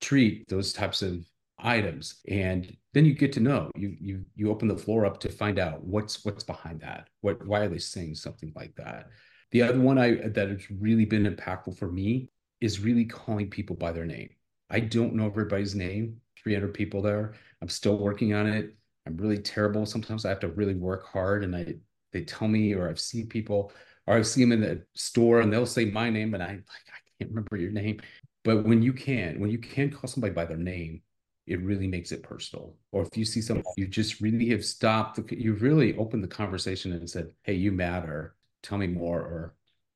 treat 0.00 0.46
those 0.48 0.72
types 0.72 1.02
of 1.02 1.24
items 1.60 2.20
and 2.28 2.76
then 2.94 3.04
you 3.04 3.12
get 3.12 3.32
to 3.32 3.40
know 3.40 3.68
you 3.74 3.96
you 4.00 4.24
you 4.36 4.48
open 4.48 4.68
the 4.68 4.76
floor 4.76 5.04
up 5.04 5.18
to 5.18 5.28
find 5.28 5.58
out 5.58 5.82
what's 5.82 6.24
what's 6.24 6.44
behind 6.44 6.78
that 6.78 7.08
what 7.20 7.44
why 7.44 7.58
are 7.58 7.68
they 7.68 7.78
saying 7.78 8.14
something 8.14 8.52
like 8.54 8.72
that 8.76 9.08
the 9.50 9.62
other 9.62 9.80
one 9.80 9.98
I 9.98 10.14
that 10.28 10.50
has 10.50 10.70
really 10.70 11.04
been 11.04 11.24
impactful 11.24 11.78
for 11.78 11.90
me 11.90 12.28
is 12.60 12.80
really 12.80 13.04
calling 13.04 13.48
people 13.48 13.76
by 13.76 13.92
their 13.92 14.04
name. 14.04 14.30
I 14.70 14.80
don't 14.80 15.14
know 15.14 15.26
everybody's 15.26 15.74
name. 15.74 16.20
300 16.42 16.74
people 16.74 17.02
there. 17.02 17.34
I'm 17.62 17.68
still 17.68 17.98
working 17.98 18.34
on 18.34 18.46
it. 18.46 18.76
I'm 19.08 19.16
really 19.16 19.38
terrible. 19.38 19.86
Sometimes 19.86 20.24
I 20.24 20.28
have 20.28 20.40
to 20.40 20.48
really 20.48 20.74
work 20.74 21.06
hard, 21.06 21.44
and 21.44 21.56
I 21.56 21.74
they 22.12 22.24
tell 22.24 22.48
me, 22.48 22.74
or 22.74 22.88
I've 22.88 23.00
seen 23.00 23.26
people, 23.26 23.72
or 24.06 24.16
I've 24.16 24.26
seen 24.26 24.48
them 24.48 24.62
in 24.62 24.68
the 24.68 24.84
store, 24.94 25.40
and 25.40 25.52
they'll 25.52 25.66
say 25.66 25.86
my 25.86 26.10
name, 26.10 26.34
and 26.34 26.42
I 26.42 26.48
like 26.52 26.88
I 26.88 26.98
can't 27.18 27.30
remember 27.30 27.56
your 27.56 27.72
name. 27.72 28.00
But 28.44 28.64
when 28.64 28.82
you 28.82 28.92
can, 28.92 29.40
when 29.40 29.50
you 29.50 29.58
can 29.58 29.90
call 29.90 30.08
somebody 30.08 30.32
by 30.34 30.44
their 30.44 30.56
name, 30.56 31.02
it 31.46 31.60
really 31.62 31.88
makes 31.88 32.12
it 32.12 32.22
personal. 32.22 32.76
Or 32.92 33.02
if 33.02 33.16
you 33.16 33.24
see 33.24 33.40
someone, 33.40 33.64
you 33.76 33.86
just 33.88 34.20
really 34.20 34.48
have 34.50 34.64
stopped, 34.64 35.18
you've 35.32 35.62
really 35.62 35.96
opened 35.96 36.22
the 36.22 36.28
conversation 36.28 36.92
and 36.92 37.08
said, 37.08 37.32
Hey, 37.42 37.54
you 37.54 37.72
matter 37.72 38.36
tell 38.62 38.78
me 38.78 38.86
more 38.86 39.20
or 39.20 39.54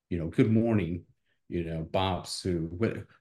you 0.09 0.19
know 0.19 0.29
good 0.29 0.51
morning 0.51 1.03
you 1.49 1.65
know 1.65 1.83
bob 1.91 2.27
sue 2.27 2.71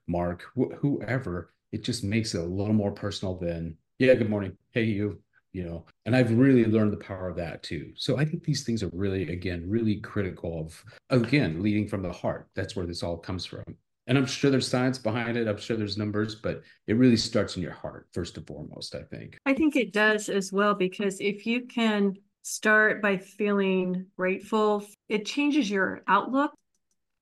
mark 0.07 0.43
wh- 0.57 0.73
whoever 0.77 1.53
it 1.71 1.83
just 1.83 2.03
makes 2.03 2.35
it 2.35 2.41
a 2.41 2.43
little 2.43 2.73
more 2.73 2.91
personal 2.91 3.35
than 3.37 3.75
yeah 3.97 4.13
good 4.13 4.29
morning 4.29 4.55
hey 4.71 4.83
you 4.83 5.19
you 5.53 5.63
know 5.63 5.85
and 6.05 6.15
i've 6.15 6.31
really 6.37 6.65
learned 6.65 6.91
the 6.93 6.97
power 6.97 7.29
of 7.29 7.35
that 7.35 7.61
too 7.63 7.91
so 7.95 8.17
i 8.17 8.25
think 8.25 8.43
these 8.43 8.63
things 8.63 8.83
are 8.83 8.89
really 8.93 9.31
again 9.31 9.63
really 9.67 9.97
critical 9.97 10.59
of 10.59 10.83
again 11.09 11.61
leading 11.61 11.87
from 11.87 12.01
the 12.01 12.11
heart 12.11 12.47
that's 12.55 12.75
where 12.75 12.85
this 12.85 13.03
all 13.03 13.17
comes 13.17 13.45
from 13.45 13.63
and 14.07 14.17
i'm 14.17 14.25
sure 14.25 14.49
there's 14.49 14.67
science 14.67 14.97
behind 14.97 15.37
it 15.37 15.47
i'm 15.47 15.57
sure 15.57 15.77
there's 15.77 15.97
numbers 15.97 16.35
but 16.35 16.61
it 16.87 16.93
really 16.93 17.17
starts 17.17 17.55
in 17.57 17.61
your 17.61 17.73
heart 17.73 18.07
first 18.13 18.37
and 18.37 18.47
foremost 18.47 18.95
i 18.95 19.01
think 19.03 19.37
i 19.45 19.53
think 19.53 19.75
it 19.75 19.93
does 19.93 20.29
as 20.29 20.51
well 20.51 20.73
because 20.73 21.19
if 21.19 21.45
you 21.45 21.65
can 21.67 22.15
start 22.43 23.01
by 23.01 23.17
feeling 23.17 24.07
grateful. 24.17 24.85
It 25.09 25.25
changes 25.25 25.69
your 25.69 26.01
outlook. 26.07 26.51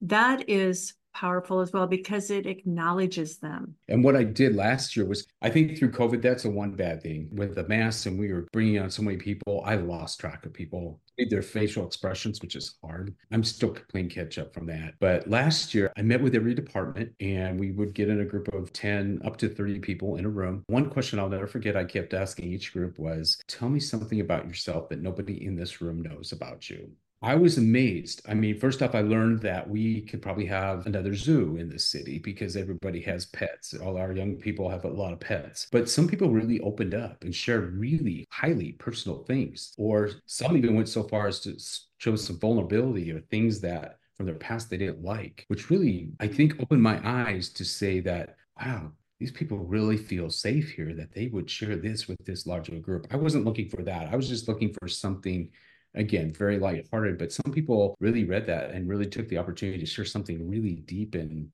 That 0.02 0.50
is 0.50 0.94
powerful 1.14 1.60
as 1.60 1.74
well 1.74 1.88
because 1.88 2.30
it 2.30 2.46
acknowledges 2.46 3.38
them. 3.38 3.76
And 3.88 4.04
what 4.04 4.16
I 4.16 4.24
did 4.24 4.56
last 4.56 4.96
year 4.96 5.06
was, 5.06 5.26
I 5.42 5.50
think 5.50 5.78
through 5.78 5.92
COVID, 5.92 6.22
that's 6.22 6.44
the 6.44 6.50
one 6.50 6.72
bad 6.72 7.02
thing 7.02 7.30
with 7.32 7.56
the 7.56 7.68
masks, 7.68 8.06
and 8.06 8.20
we 8.20 8.32
were 8.32 8.48
bringing 8.52 8.80
on 8.80 8.90
so 8.90 9.02
many 9.02 9.18
people. 9.18 9.64
I 9.66 9.76
lost 9.76 10.20
track 10.20 10.46
of 10.46 10.54
people, 10.54 11.02
their 11.30 11.42
facial 11.42 11.86
expressions, 11.86 12.42
which 12.42 12.56
is 12.56 12.76
hard. 12.84 13.14
I'm 13.32 13.44
still 13.44 13.76
playing 13.90 14.10
catch 14.10 14.38
up 14.38 14.54
from 14.54 14.66
that. 14.68 14.96
But 15.00 15.30
last 15.30 15.74
year, 15.74 15.92
I 15.98 16.02
met 16.02 16.22
with 16.22 16.36
every 16.36 16.54
department, 16.54 17.12
and 17.20 17.60
we 17.60 17.72
would 17.72 17.94
get 17.94 18.10
in 18.10 18.22
a 18.22 18.26
group 18.26 18.54
of 18.54 18.72
10 18.74 19.22
up 19.26 19.38
to 19.38 19.50
30 19.50 19.80
people 19.80 20.16
in 20.16 20.26
a 20.26 20.30
room. 20.30 20.64
One 20.68 20.90
question 20.90 21.20
I'll 21.20 21.30
never 21.30 21.48
forget 21.48 21.76
I 21.76 21.84
kept 21.84 22.14
asking 22.14 22.46
each 22.46 22.74
group 22.74 22.98
was, 22.98 23.40
Tell 23.48 23.70
me 23.70 23.80
something 23.80 24.22
about 24.22 24.48
yourself 24.48 24.90
that 24.90 25.02
nobody 25.02 25.46
in 25.46 25.56
this 25.56 25.82
room 25.82 26.02
knows 26.02 26.32
about 26.32 26.70
you. 26.70 26.92
I 27.22 27.36
was 27.36 27.58
amazed. 27.58 28.22
I 28.30 28.34
mean, 28.34 28.58
first 28.58 28.82
off, 28.82 28.96
I 28.96 29.02
learned 29.02 29.42
that 29.42 29.70
we 29.70 30.02
could 30.02 30.22
probably 30.22 30.46
have 30.46 30.86
another 30.86 31.14
zoo 31.14 31.58
in 31.58 31.68
this 31.68 31.86
city 31.86 32.18
because 32.18 32.56
everybody 32.56 33.02
has 33.02 33.26
pets. 33.26 33.74
All 33.74 33.98
our 33.98 34.14
young 34.14 34.36
people 34.36 34.70
have 34.70 34.86
a 34.86 34.90
lot 34.90 35.12
of 35.12 35.20
pets. 35.20 35.68
But 35.70 35.90
some 35.90 36.08
people 36.08 36.30
really 36.30 36.62
opened 36.62 36.94
up 36.94 37.22
and 37.24 37.36
shared 37.36 37.78
really 37.78 38.26
highly 38.32 38.72
personal 38.74 39.24
things, 39.24 39.74
or 39.78 40.12
some 40.28 40.56
even 40.56 40.76
went 40.76 40.88
so 40.88 41.04
far 41.04 41.28
as 41.28 41.42
to 41.42 41.58
show 41.98 42.16
some 42.16 42.40
vulnerability 42.40 43.12
or 43.12 43.20
things 43.20 43.60
that 43.62 43.98
from 44.16 44.26
their 44.26 44.36
past 44.36 44.70
they 44.70 44.78
didn't 44.78 45.04
like, 45.04 45.44
which 45.50 45.70
really, 45.70 46.12
I 46.22 46.28
think, 46.28 46.62
opened 46.62 46.82
my 46.82 47.02
eyes 47.06 47.50
to 47.50 47.66
say 47.66 48.00
that, 48.02 48.38
wow, 48.62 48.94
these 49.20 49.32
people 49.32 49.58
really 49.58 49.98
feel 49.98 50.30
safe 50.30 50.72
here 50.72 50.94
that 50.94 51.14
they 51.14 51.28
would 51.28 51.50
share 51.50 51.76
this 51.76 52.08
with 52.08 52.24
this 52.26 52.48
larger 52.48 52.80
group. 52.80 53.08
I 53.12 53.18
wasn't 53.18 53.44
looking 53.44 53.68
for 53.68 53.84
that. 53.84 54.08
I 54.12 54.16
was 54.16 54.30
just 54.30 54.48
looking 54.48 54.74
for 54.80 54.88
something 54.88 55.50
again 55.96 56.32
very 56.32 56.60
lighthearted 56.60 57.18
but 57.18 57.32
some 57.32 57.52
people 57.52 57.96
really 58.00 58.24
read 58.24 58.46
that 58.46 58.72
and 58.72 58.88
really 58.88 59.08
took 59.08 59.28
the 59.28 59.38
opportunity 59.38 59.80
to 59.80 59.86
share 59.86 60.06
something 60.06 60.48
really 60.50 60.76
deep 60.86 61.16
and 61.16 61.50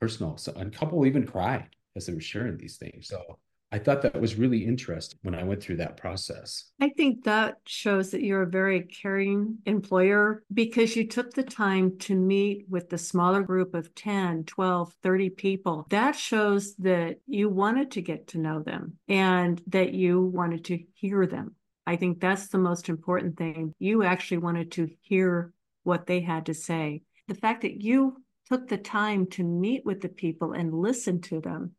personal 0.00 0.36
so 0.36 0.52
a 0.56 0.64
couple 0.66 1.06
even 1.06 1.26
cried 1.26 1.68
as 1.94 2.06
they 2.06 2.14
were 2.14 2.20
sharing 2.20 2.56
these 2.56 2.76
things 2.76 3.08
so 3.08 3.38
I 3.72 3.78
thought 3.80 4.02
that 4.02 4.20
was 4.20 4.36
really 4.36 4.64
interesting 4.64 5.18
when 5.22 5.34
I 5.34 5.42
went 5.42 5.60
through 5.60 5.76
that 5.78 5.96
process. 5.96 6.70
I 6.80 6.90
think 6.90 7.24
that 7.24 7.56
shows 7.66 8.12
that 8.12 8.22
you're 8.22 8.42
a 8.42 8.48
very 8.48 8.82
caring 8.82 9.58
employer 9.66 10.44
because 10.54 10.94
you 10.94 11.06
took 11.06 11.32
the 11.34 11.42
time 11.42 11.98
to 11.98 12.14
meet 12.14 12.66
with 12.68 12.88
the 12.88 12.98
smaller 12.98 13.42
group 13.42 13.74
of 13.74 13.92
10, 13.94 14.44
12, 14.44 14.94
30 15.02 15.30
people. 15.30 15.86
That 15.90 16.14
shows 16.14 16.76
that 16.76 17.16
you 17.26 17.48
wanted 17.48 17.90
to 17.92 18.02
get 18.02 18.28
to 18.28 18.38
know 18.38 18.62
them 18.62 18.98
and 19.08 19.60
that 19.66 19.92
you 19.92 20.22
wanted 20.22 20.64
to 20.66 20.78
hear 20.94 21.26
them. 21.26 21.56
I 21.86 21.96
think 21.96 22.20
that's 22.20 22.48
the 22.48 22.58
most 22.58 22.88
important 22.88 23.36
thing. 23.36 23.72
You 23.78 24.02
actually 24.02 24.38
wanted 24.38 24.72
to 24.72 24.88
hear 25.02 25.52
what 25.84 26.06
they 26.06 26.20
had 26.20 26.46
to 26.46 26.54
say. 26.54 27.02
The 27.28 27.34
fact 27.34 27.62
that 27.62 27.80
you 27.80 28.16
took 28.48 28.68
the 28.68 28.76
time 28.78 29.26
to 29.26 29.44
meet 29.44 29.84
with 29.84 30.00
the 30.00 30.08
people 30.08 30.52
and 30.52 30.74
listen 30.74 31.20
to 31.22 31.40
them, 31.40 31.72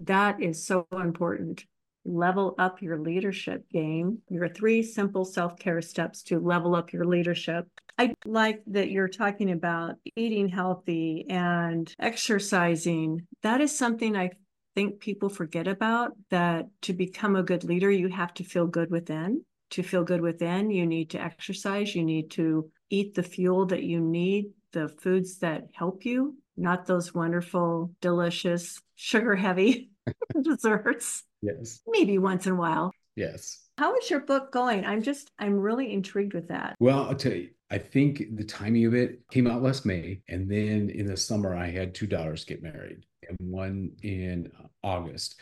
that 0.00 0.42
is 0.42 0.66
so 0.66 0.86
important. 0.92 1.64
Level 2.04 2.54
up 2.58 2.80
your 2.80 2.98
leadership 2.98 3.68
game. 3.70 4.18
Your 4.30 4.48
three 4.48 4.82
simple 4.82 5.24
self 5.24 5.58
care 5.58 5.82
steps 5.82 6.22
to 6.24 6.38
level 6.38 6.74
up 6.74 6.92
your 6.92 7.04
leadership. 7.04 7.66
I 7.98 8.14
like 8.24 8.62
that 8.68 8.90
you're 8.90 9.08
talking 9.08 9.50
about 9.50 9.96
eating 10.16 10.48
healthy 10.48 11.26
and 11.28 11.94
exercising. 11.98 13.26
That 13.42 13.60
is 13.60 13.76
something 13.76 14.16
I 14.16 14.30
think 14.74 15.00
people 15.00 15.28
forget 15.28 15.66
about 15.66 16.12
that 16.30 16.66
to 16.82 16.92
become 16.92 17.36
a 17.36 17.42
good 17.42 17.64
leader, 17.64 17.90
you 17.90 18.08
have 18.08 18.34
to 18.34 18.44
feel 18.44 18.66
good 18.66 18.90
within. 18.90 19.44
to 19.70 19.82
feel 19.84 20.02
good 20.02 20.20
within, 20.20 20.68
you 20.70 20.84
need 20.84 21.10
to 21.10 21.20
exercise, 21.22 21.94
you 21.94 22.02
need 22.04 22.28
to 22.32 22.68
eat 22.90 23.14
the 23.14 23.22
fuel 23.22 23.66
that 23.66 23.84
you 23.84 24.00
need, 24.00 24.50
the 24.72 24.88
foods 24.88 25.38
that 25.38 25.68
help 25.72 26.04
you, 26.04 26.36
not 26.56 26.86
those 26.86 27.14
wonderful, 27.14 27.92
delicious, 28.00 28.80
sugar 28.96 29.36
heavy 29.36 29.90
desserts. 30.42 31.22
Yes. 31.40 31.80
Maybe 31.86 32.18
once 32.18 32.46
in 32.46 32.52
a 32.52 32.56
while. 32.56 32.90
Yes. 33.14 33.68
How 33.78 33.94
is 33.96 34.10
your 34.10 34.20
book 34.20 34.50
going? 34.50 34.84
I'm 34.84 35.02
just, 35.02 35.30
I'm 35.38 35.58
really 35.58 35.92
intrigued 35.92 36.34
with 36.34 36.48
that. 36.48 36.74
Well, 36.80 37.04
I'll 37.04 37.14
tell 37.14 37.32
you, 37.32 37.50
I 37.70 37.78
think 37.78 38.24
the 38.34 38.44
timing 38.44 38.86
of 38.86 38.94
it 38.94 39.20
came 39.30 39.46
out 39.46 39.62
last 39.62 39.86
May. 39.86 40.20
And 40.28 40.50
then 40.50 40.90
in 40.90 41.06
the 41.06 41.16
summer, 41.16 41.54
I 41.54 41.70
had 41.70 41.94
two 41.94 42.08
daughters 42.08 42.44
get 42.44 42.60
married 42.62 43.06
and 43.38 43.50
one 43.50 43.92
in 44.02 44.50
August. 44.82 45.40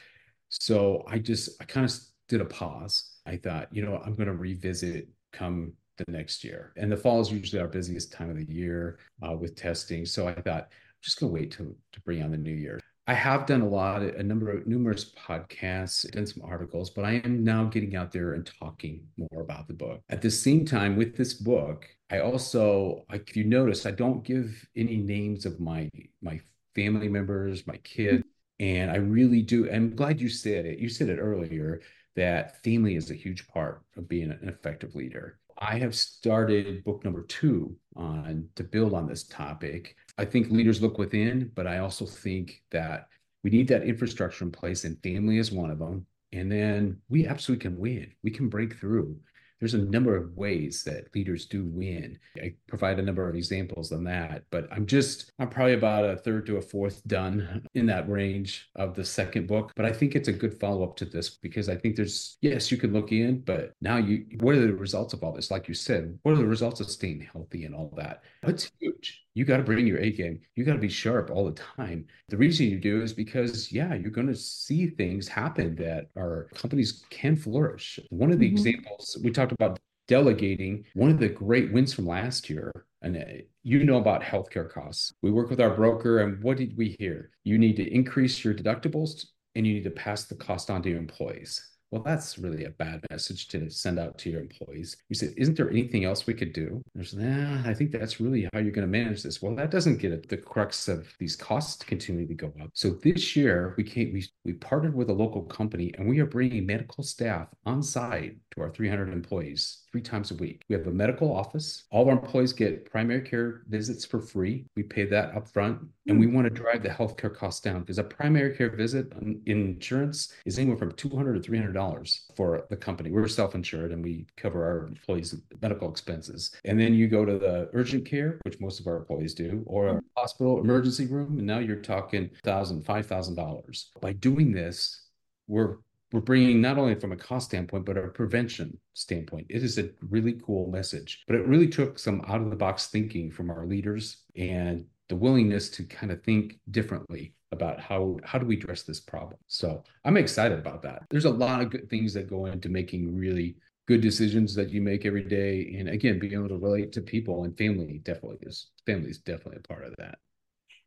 So 0.48 1.04
I 1.06 1.18
just, 1.18 1.60
I 1.60 1.64
kind 1.64 1.84
of 1.84 1.94
did 2.28 2.40
a 2.40 2.44
pause. 2.44 3.16
I 3.26 3.36
thought, 3.36 3.68
you 3.70 3.84
know, 3.84 4.00
I'm 4.04 4.14
going 4.14 4.28
to 4.28 4.34
revisit 4.34 5.08
come 5.32 5.72
the 5.98 6.04
next 6.08 6.44
year. 6.44 6.72
And 6.76 6.90
the 6.90 6.96
fall 6.96 7.20
is 7.20 7.30
usually 7.30 7.60
our 7.60 7.68
busiest 7.68 8.12
time 8.12 8.30
of 8.30 8.36
the 8.36 8.52
year 8.52 8.98
uh, 9.22 9.34
with 9.36 9.56
testing. 9.56 10.06
So 10.06 10.28
I 10.28 10.34
thought, 10.34 10.68
I'm 10.70 11.02
just 11.02 11.20
going 11.20 11.30
to 11.30 11.34
wait 11.34 11.50
to, 11.52 11.74
to 11.92 12.00
bring 12.02 12.22
on 12.22 12.30
the 12.30 12.38
new 12.38 12.54
year. 12.54 12.80
I 13.06 13.14
have 13.14 13.46
done 13.46 13.62
a 13.62 13.68
lot, 13.68 14.02
a 14.02 14.22
number 14.22 14.50
of 14.50 14.66
numerous 14.66 15.12
podcasts, 15.14 16.10
done 16.10 16.26
some 16.26 16.42
articles, 16.44 16.90
but 16.90 17.06
I 17.06 17.22
am 17.24 17.42
now 17.42 17.64
getting 17.64 17.96
out 17.96 18.12
there 18.12 18.34
and 18.34 18.50
talking 18.60 19.06
more 19.16 19.40
about 19.40 19.66
the 19.66 19.72
book. 19.72 20.02
At 20.10 20.20
the 20.20 20.30
same 20.30 20.66
time, 20.66 20.94
with 20.94 21.16
this 21.16 21.32
book, 21.32 21.86
I 22.10 22.20
also, 22.20 23.06
if 23.10 23.34
you 23.34 23.44
notice, 23.44 23.86
I 23.86 23.92
don't 23.92 24.22
give 24.22 24.62
any 24.76 24.98
names 24.98 25.46
of 25.46 25.58
my 25.58 25.88
my 26.20 26.38
family 26.78 27.08
members, 27.08 27.66
my 27.66 27.74
mm-hmm. 27.74 27.82
kids, 27.82 28.24
and 28.60 28.90
I 28.90 28.96
really 28.96 29.42
do. 29.42 29.70
I'm 29.70 29.94
glad 29.94 30.20
you 30.20 30.28
said 30.28 30.64
it. 30.64 30.78
You 30.78 30.88
said 30.88 31.08
it 31.08 31.18
earlier 31.18 31.80
that 32.14 32.62
family 32.62 32.94
is 32.94 33.10
a 33.10 33.14
huge 33.14 33.48
part 33.48 33.82
of 33.96 34.08
being 34.08 34.30
an 34.30 34.48
effective 34.48 34.94
leader. 34.94 35.38
I 35.58 35.78
have 35.78 35.94
started 35.94 36.84
book 36.84 37.04
number 37.04 37.24
two 37.24 37.76
on 37.96 38.48
to 38.54 38.62
build 38.62 38.94
on 38.94 39.08
this 39.08 39.24
topic. 39.24 39.96
I 40.18 40.24
think 40.24 40.50
leaders 40.50 40.80
look 40.80 40.98
within, 40.98 41.50
but 41.54 41.66
I 41.66 41.78
also 41.78 42.06
think 42.06 42.62
that 42.70 43.08
we 43.42 43.50
need 43.50 43.68
that 43.68 43.82
infrastructure 43.82 44.44
in 44.44 44.52
place, 44.52 44.84
and 44.84 45.02
family 45.02 45.38
is 45.38 45.50
one 45.50 45.70
of 45.70 45.80
them. 45.80 46.06
And 46.32 46.50
then 46.52 46.98
we 47.08 47.26
absolutely 47.26 47.62
can 47.62 47.78
win. 47.78 48.12
We 48.22 48.30
can 48.30 48.48
break 48.48 48.76
through 48.76 49.16
there's 49.60 49.74
a 49.74 49.78
number 49.78 50.16
of 50.16 50.36
ways 50.36 50.82
that 50.84 51.14
leaders 51.14 51.46
do 51.46 51.64
win. 51.64 52.18
I 52.36 52.54
provide 52.66 52.98
a 52.98 53.02
number 53.02 53.28
of 53.28 53.34
examples 53.34 53.92
on 53.92 54.04
that, 54.04 54.44
but 54.50 54.68
I'm 54.72 54.86
just, 54.86 55.32
I'm 55.38 55.48
probably 55.48 55.74
about 55.74 56.04
a 56.04 56.16
third 56.16 56.46
to 56.46 56.56
a 56.56 56.62
fourth 56.62 57.06
done 57.06 57.64
in 57.74 57.86
that 57.86 58.08
range 58.08 58.68
of 58.76 58.94
the 58.94 59.04
second 59.04 59.46
book. 59.46 59.72
But 59.76 59.86
I 59.86 59.92
think 59.92 60.14
it's 60.14 60.28
a 60.28 60.32
good 60.32 60.58
follow 60.58 60.84
up 60.84 60.96
to 60.96 61.04
this 61.04 61.30
because 61.30 61.68
I 61.68 61.76
think 61.76 61.96
there's, 61.96 62.38
yes, 62.40 62.70
you 62.70 62.76
can 62.76 62.92
look 62.92 63.12
in, 63.12 63.40
but 63.40 63.72
now 63.80 63.96
you, 63.96 64.26
what 64.40 64.54
are 64.54 64.66
the 64.66 64.72
results 64.72 65.12
of 65.12 65.22
all 65.22 65.32
this? 65.32 65.50
Like 65.50 65.68
you 65.68 65.74
said, 65.74 66.18
what 66.22 66.32
are 66.32 66.38
the 66.38 66.46
results 66.46 66.80
of 66.80 66.90
staying 66.90 67.28
healthy 67.32 67.64
and 67.64 67.74
all 67.74 67.92
that? 67.96 68.22
That's 68.42 68.70
huge 68.78 69.24
you 69.38 69.44
got 69.44 69.58
to 69.58 69.62
bring 69.62 69.86
your 69.86 69.98
A 69.98 70.10
game. 70.10 70.40
You 70.56 70.64
got 70.64 70.72
to 70.72 70.80
be 70.80 70.88
sharp 70.88 71.30
all 71.30 71.44
the 71.44 71.52
time. 71.52 72.06
The 72.28 72.36
reason 72.36 72.66
you 72.66 72.80
do 72.80 73.02
is 73.02 73.12
because, 73.12 73.70
yeah, 73.70 73.94
you're 73.94 74.10
going 74.10 74.26
to 74.26 74.34
see 74.34 74.88
things 74.88 75.28
happen 75.28 75.76
that 75.76 76.08
our 76.18 76.48
companies 76.56 77.04
can 77.08 77.36
flourish. 77.36 78.00
One 78.10 78.32
of 78.32 78.40
the 78.40 78.46
mm-hmm. 78.46 78.56
examples 78.56 79.16
we 79.22 79.30
talked 79.30 79.52
about 79.52 79.78
delegating, 80.08 80.84
one 80.94 81.10
of 81.10 81.20
the 81.20 81.28
great 81.28 81.72
wins 81.72 81.94
from 81.94 82.08
last 82.08 82.50
year, 82.50 82.72
and 83.02 83.16
uh, 83.16 83.20
you 83.62 83.84
know 83.84 83.98
about 83.98 84.22
healthcare 84.22 84.68
costs. 84.68 85.12
We 85.22 85.30
work 85.30 85.50
with 85.50 85.60
our 85.60 85.70
broker, 85.70 86.18
and 86.18 86.42
what 86.42 86.56
did 86.56 86.76
we 86.76 86.96
hear? 86.98 87.30
You 87.44 87.58
need 87.58 87.76
to 87.76 87.94
increase 87.94 88.42
your 88.42 88.54
deductibles 88.54 89.24
and 89.54 89.64
you 89.64 89.74
need 89.74 89.84
to 89.84 89.90
pass 89.90 90.24
the 90.24 90.34
cost 90.34 90.68
on 90.68 90.82
to 90.82 90.88
your 90.88 90.98
employees. 90.98 91.64
Well, 91.90 92.02
that's 92.02 92.38
really 92.38 92.64
a 92.64 92.70
bad 92.70 93.00
message 93.10 93.48
to 93.48 93.70
send 93.70 93.98
out 93.98 94.18
to 94.18 94.30
your 94.30 94.40
employees. 94.40 94.98
You 95.08 95.14
said, 95.16 95.32
Isn't 95.38 95.56
there 95.56 95.70
anything 95.70 96.04
else 96.04 96.26
we 96.26 96.34
could 96.34 96.52
do? 96.52 96.82
There's, 96.94 97.14
nah, 97.14 97.62
I 97.64 97.72
think 97.72 97.92
that's 97.92 98.20
really 98.20 98.46
how 98.52 98.58
you're 98.58 98.72
going 98.72 98.86
to 98.86 98.98
manage 98.98 99.22
this. 99.22 99.40
Well, 99.40 99.54
that 99.56 99.70
doesn't 99.70 99.96
get 99.96 100.12
at 100.12 100.28
the 100.28 100.36
crux 100.36 100.88
of 100.88 101.08
these 101.18 101.34
costs 101.34 101.82
continuing 101.82 102.28
to 102.28 102.34
go 102.34 102.52
up. 102.62 102.70
So 102.74 102.90
this 102.90 103.34
year, 103.34 103.74
we 103.78 103.84
came, 103.84 104.12
we, 104.12 104.26
we 104.44 104.52
partnered 104.52 104.94
with 104.94 105.08
a 105.08 105.14
local 105.14 105.42
company 105.42 105.94
and 105.96 106.06
we 106.06 106.20
are 106.20 106.26
bringing 106.26 106.66
medical 106.66 107.02
staff 107.02 107.48
on 107.64 107.82
site 107.82 108.36
to 108.54 108.60
our 108.60 108.70
300 108.70 109.10
employees 109.10 109.84
three 109.98 110.02
times 110.10 110.30
a 110.30 110.34
week. 110.34 110.62
We 110.68 110.76
have 110.76 110.86
a 110.86 110.92
medical 110.92 111.34
office. 111.34 111.84
All 111.90 112.02
of 112.02 112.08
our 112.08 112.14
employees 112.14 112.52
get 112.52 112.88
primary 112.88 113.20
care 113.20 113.62
visits 113.68 114.04
for 114.04 114.20
free. 114.20 114.64
We 114.76 114.84
pay 114.84 115.06
that 115.06 115.34
up 115.34 115.48
front. 115.48 115.80
And 116.06 116.20
we 116.20 116.26
hmm. 116.26 116.34
want 116.34 116.44
to 116.46 116.50
drive 116.50 116.82
the 116.84 116.88
healthcare 116.88 117.34
costs 117.34 117.60
down 117.60 117.80
because 117.80 117.98
a 117.98 118.04
primary 118.04 118.56
care 118.56 118.70
visit 118.70 119.12
in 119.20 119.42
insurance 119.46 120.32
is 120.44 120.58
anywhere 120.58 120.76
from 120.76 120.92
200 120.92 121.42
to 121.42 121.50
$300 121.50 122.20
for 122.36 122.64
the 122.70 122.76
company. 122.76 123.10
We're 123.10 123.26
self-insured 123.26 123.90
and 123.90 124.04
we 124.04 124.26
cover 124.36 124.64
our 124.64 124.86
employees' 124.86 125.34
medical 125.60 125.90
expenses. 125.90 126.52
And 126.64 126.78
then 126.78 126.94
you 126.94 127.08
go 127.08 127.24
to 127.24 127.38
the 127.38 127.68
urgent 127.72 128.06
care, 128.06 128.38
which 128.44 128.60
most 128.60 128.78
of 128.78 128.86
our 128.86 128.98
employees 128.98 129.34
do, 129.34 129.64
or 129.66 129.88
a 129.88 130.00
hospital 130.16 130.60
emergency 130.60 131.06
room, 131.06 131.38
and 131.38 131.46
now 131.46 131.58
you're 131.58 131.76
talking 131.76 132.30
$1,000, 132.44 132.84
$5,000. 132.84 133.84
By 134.00 134.12
doing 134.12 134.52
this, 134.52 135.08
we're 135.48 135.78
we're 136.12 136.20
bringing 136.20 136.62
not 136.62 136.78
only 136.78 136.94
from 136.94 137.12
a 137.12 137.16
cost 137.16 137.48
standpoint 137.48 137.84
but 137.84 137.98
a 137.98 138.08
prevention 138.08 138.78
standpoint. 138.98 139.46
It 139.48 139.62
is 139.62 139.78
a 139.78 139.90
really 140.10 140.40
cool 140.44 140.70
message 140.70 141.24
but 141.26 141.36
it 141.36 141.46
really 141.46 141.68
took 141.68 141.98
some 141.98 142.22
out 142.26 142.40
of 142.40 142.50
the 142.50 142.56
box 142.56 142.86
thinking 142.86 143.30
from 143.30 143.50
our 143.50 143.66
leaders 143.66 144.24
and 144.36 144.84
the 145.08 145.16
willingness 145.16 145.70
to 145.70 145.84
kind 145.84 146.12
of 146.12 146.22
think 146.22 146.58
differently 146.70 147.34
about 147.52 147.80
how 147.80 148.18
how 148.24 148.38
do 148.38 148.46
we 148.46 148.56
address 148.56 148.82
this 148.82 149.00
problem. 149.00 149.38
So 149.46 149.82
i'm 150.04 150.16
excited 150.16 150.58
about 150.58 150.82
that. 150.82 151.02
There's 151.10 151.24
a 151.24 151.30
lot 151.30 151.62
of 151.62 151.70
good 151.70 151.88
things 151.88 152.12
that 152.14 152.28
go 152.28 152.46
into 152.46 152.68
making 152.68 153.16
really 153.16 153.56
good 153.86 154.00
decisions 154.02 154.54
that 154.54 154.70
you 154.70 154.82
make 154.82 155.06
every 155.06 155.24
day. 155.24 155.74
And 155.78 155.88
again 155.88 156.18
being 156.18 156.34
able 156.34 156.48
to 156.48 156.58
relate 156.58 156.92
to 156.92 157.00
people 157.00 157.44
and 157.44 157.56
family 157.56 158.00
definitely 158.04 158.38
is 158.42 158.68
family 158.86 159.10
is 159.10 159.18
definitely 159.18 159.60
a 159.64 159.68
part 159.68 159.84
of 159.84 159.94
that 159.98 160.18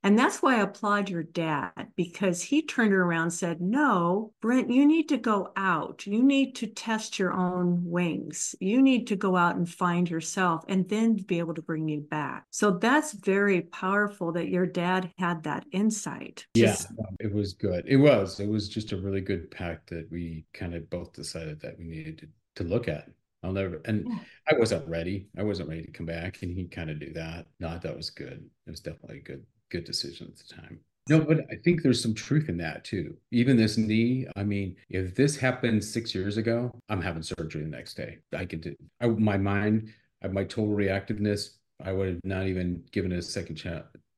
and 0.03 0.17
that's 0.17 0.41
why 0.41 0.57
I 0.57 0.61
applaud 0.61 1.09
your 1.09 1.23
dad 1.23 1.89
because 1.95 2.41
he 2.41 2.63
turned 2.63 2.93
around 2.93 3.23
and 3.23 3.33
said, 3.33 3.61
No, 3.61 4.33
Brent, 4.41 4.71
you 4.71 4.85
need 4.85 5.07
to 5.09 5.17
go 5.17 5.51
out. 5.55 6.07
You 6.07 6.23
need 6.23 6.55
to 6.55 6.67
test 6.67 7.19
your 7.19 7.33
own 7.33 7.83
wings. 7.85 8.55
You 8.59 8.81
need 8.81 9.05
to 9.07 9.15
go 9.15 9.35
out 9.35 9.57
and 9.57 9.69
find 9.69 10.09
yourself 10.09 10.63
and 10.67 10.89
then 10.89 11.15
be 11.15 11.37
able 11.37 11.53
to 11.53 11.61
bring 11.61 11.87
you 11.87 12.01
back. 12.01 12.45
So 12.49 12.71
that's 12.71 13.13
very 13.13 13.61
powerful 13.61 14.31
that 14.31 14.49
your 14.49 14.65
dad 14.65 15.11
had 15.19 15.43
that 15.43 15.65
insight. 15.71 16.47
Just- 16.55 16.87
yeah, 16.97 17.05
it 17.19 17.33
was 17.33 17.53
good. 17.53 17.85
It 17.87 17.97
was. 17.97 18.39
It 18.39 18.49
was 18.49 18.69
just 18.69 18.93
a 18.93 18.97
really 18.97 19.21
good 19.21 19.51
pact 19.51 19.89
that 19.91 20.11
we 20.11 20.45
kind 20.53 20.73
of 20.73 20.89
both 20.89 21.13
decided 21.13 21.61
that 21.61 21.77
we 21.77 21.85
needed 21.85 22.17
to, 22.19 22.63
to 22.63 22.69
look 22.69 22.87
at. 22.87 23.07
I'll 23.43 23.51
never, 23.51 23.81
and 23.85 24.05
yeah. 24.07 24.19
I 24.51 24.59
wasn't 24.59 24.87
ready. 24.87 25.27
I 25.35 25.41
wasn't 25.41 25.69
ready 25.69 25.81
to 25.81 25.91
come 25.91 26.05
back, 26.05 26.43
and 26.43 26.51
he 26.51 26.67
kind 26.67 26.91
of 26.91 26.99
do 26.99 27.11
that. 27.13 27.47
No, 27.59 27.75
that 27.75 27.97
was 27.97 28.11
good. 28.11 28.47
It 28.67 28.69
was 28.69 28.81
definitely 28.81 29.21
good 29.21 29.43
good 29.71 29.85
decision 29.85 30.27
at 30.27 30.37
the 30.37 30.53
time. 30.53 30.79
No, 31.09 31.19
but 31.19 31.39
I 31.51 31.55
think 31.63 31.81
there's 31.81 32.01
some 32.01 32.13
truth 32.13 32.47
in 32.47 32.57
that 32.57 32.83
too. 32.83 33.17
Even 33.31 33.57
this 33.57 33.77
knee, 33.77 34.27
I 34.35 34.43
mean, 34.43 34.75
if 34.89 35.15
this 35.15 35.35
happened 35.35 35.83
six 35.83 36.13
years 36.13 36.37
ago, 36.37 36.71
I'm 36.89 37.01
having 37.01 37.23
surgery 37.23 37.63
the 37.63 37.69
next 37.69 37.95
day. 37.95 38.19
I 38.33 38.45
could 38.45 38.61
do 38.61 38.75
I, 39.01 39.07
my 39.07 39.37
mind, 39.37 39.91
uh, 40.23 40.27
my 40.29 40.43
total 40.43 40.75
reactiveness, 40.75 41.57
I 41.83 41.91
would 41.91 42.07
have 42.07 42.19
not 42.23 42.45
even 42.45 42.83
given 42.91 43.11
it 43.11 43.17
a 43.17 43.23
second 43.23 43.55
ch- 43.55 43.67